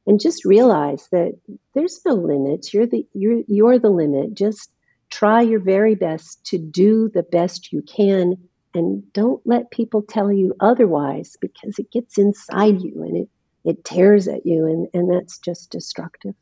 and 0.07 0.19
just 0.19 0.45
realize 0.45 1.07
that 1.11 1.33
there's 1.73 2.01
no 2.05 2.13
limits 2.13 2.73
you're 2.73 2.87
the 2.87 3.05
you're 3.13 3.41
you're 3.47 3.79
the 3.79 3.89
limit 3.89 4.33
just 4.33 4.71
try 5.09 5.41
your 5.41 5.59
very 5.59 5.95
best 5.95 6.43
to 6.45 6.57
do 6.57 7.09
the 7.13 7.23
best 7.23 7.71
you 7.71 7.81
can 7.81 8.35
and 8.73 9.03
don't 9.13 9.41
let 9.45 9.71
people 9.71 10.01
tell 10.01 10.31
you 10.31 10.53
otherwise 10.59 11.35
because 11.41 11.77
it 11.77 11.91
gets 11.91 12.17
inside 12.17 12.81
you 12.81 13.03
and 13.03 13.17
it 13.17 13.29
it 13.63 13.83
tears 13.83 14.27
at 14.27 14.45
you 14.45 14.65
and 14.65 14.87
and 14.93 15.11
that's 15.11 15.37
just 15.39 15.69
destructive 15.69 16.33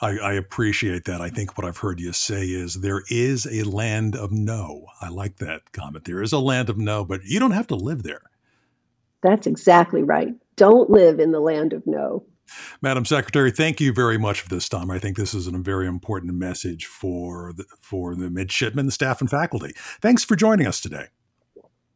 I, 0.00 0.18
I, 0.18 0.32
appreciate 0.32 1.04
that. 1.04 1.20
I 1.20 1.30
think 1.30 1.56
what 1.56 1.64
I've 1.64 1.78
heard 1.78 2.00
you 2.00 2.12
say 2.12 2.46
is 2.46 2.80
there 2.80 3.04
is 3.08 3.46
a 3.46 3.62
land 3.62 4.16
of 4.16 4.32
no. 4.32 4.86
I 5.00 5.08
like 5.08 5.36
that 5.36 5.70
comment. 5.72 6.04
There 6.04 6.20
is 6.20 6.32
a 6.32 6.40
land 6.40 6.68
of 6.68 6.76
no, 6.76 7.04
but 7.04 7.24
you 7.24 7.38
don't 7.38 7.52
have 7.52 7.68
to 7.68 7.76
live 7.76 8.02
there. 8.02 8.22
That's 9.22 9.46
exactly 9.46 10.02
right. 10.02 10.34
Don't 10.56 10.90
live 10.90 11.20
in 11.20 11.30
the 11.30 11.40
land 11.40 11.72
of 11.72 11.86
no. 11.86 12.26
Madam 12.82 13.04
Secretary, 13.04 13.50
thank 13.50 13.80
you 13.80 13.92
very 13.92 14.18
much 14.18 14.40
for 14.40 14.48
this 14.48 14.68
time. 14.68 14.90
I 14.90 14.98
think 14.98 15.16
this 15.16 15.34
is 15.34 15.46
a 15.46 15.50
very 15.52 15.86
important 15.86 16.34
message 16.34 16.86
for 16.86 17.52
the, 17.56 17.64
for 17.80 18.14
the 18.14 18.30
midshipmen, 18.30 18.86
the 18.86 18.92
staff, 18.92 19.20
and 19.20 19.30
faculty. 19.30 19.72
Thanks 20.00 20.24
for 20.24 20.36
joining 20.36 20.66
us 20.66 20.80
today. 20.80 21.06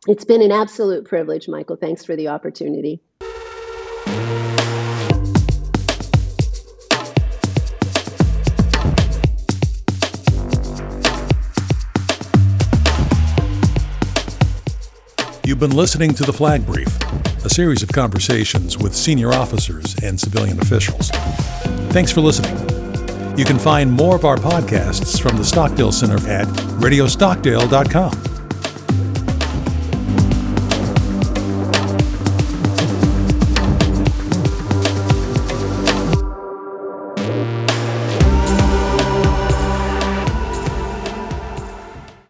It's 0.06 0.24
been 0.24 0.42
an 0.42 0.52
absolute 0.52 1.04
privilege, 1.04 1.48
Michael. 1.48 1.76
Thanks 1.76 2.04
for 2.04 2.16
the 2.16 2.28
opportunity. 2.28 3.00
You've 15.44 15.58
been 15.58 15.74
listening 15.74 16.12
to 16.12 16.24
The 16.24 16.32
Flag 16.32 16.66
Brief, 16.66 16.88
a 17.44 17.50
series 17.50 17.82
of 17.82 17.90
conversations 17.90 18.78
with 18.78 18.94
senior 18.94 19.32
officers 19.32 19.94
and 20.02 20.18
civilian 20.18 20.60
officials. 20.60 21.10
Thanks 21.90 22.12
for 22.12 22.20
listening. 22.20 22.56
You 23.38 23.44
can 23.44 23.58
find 23.58 23.90
more 23.90 24.16
of 24.16 24.24
our 24.24 24.36
podcasts 24.36 25.20
from 25.20 25.36
the 25.36 25.44
Stockdale 25.44 25.92
Center 25.92 26.16
at 26.28 26.48
radiostockdale.com. 26.80 28.27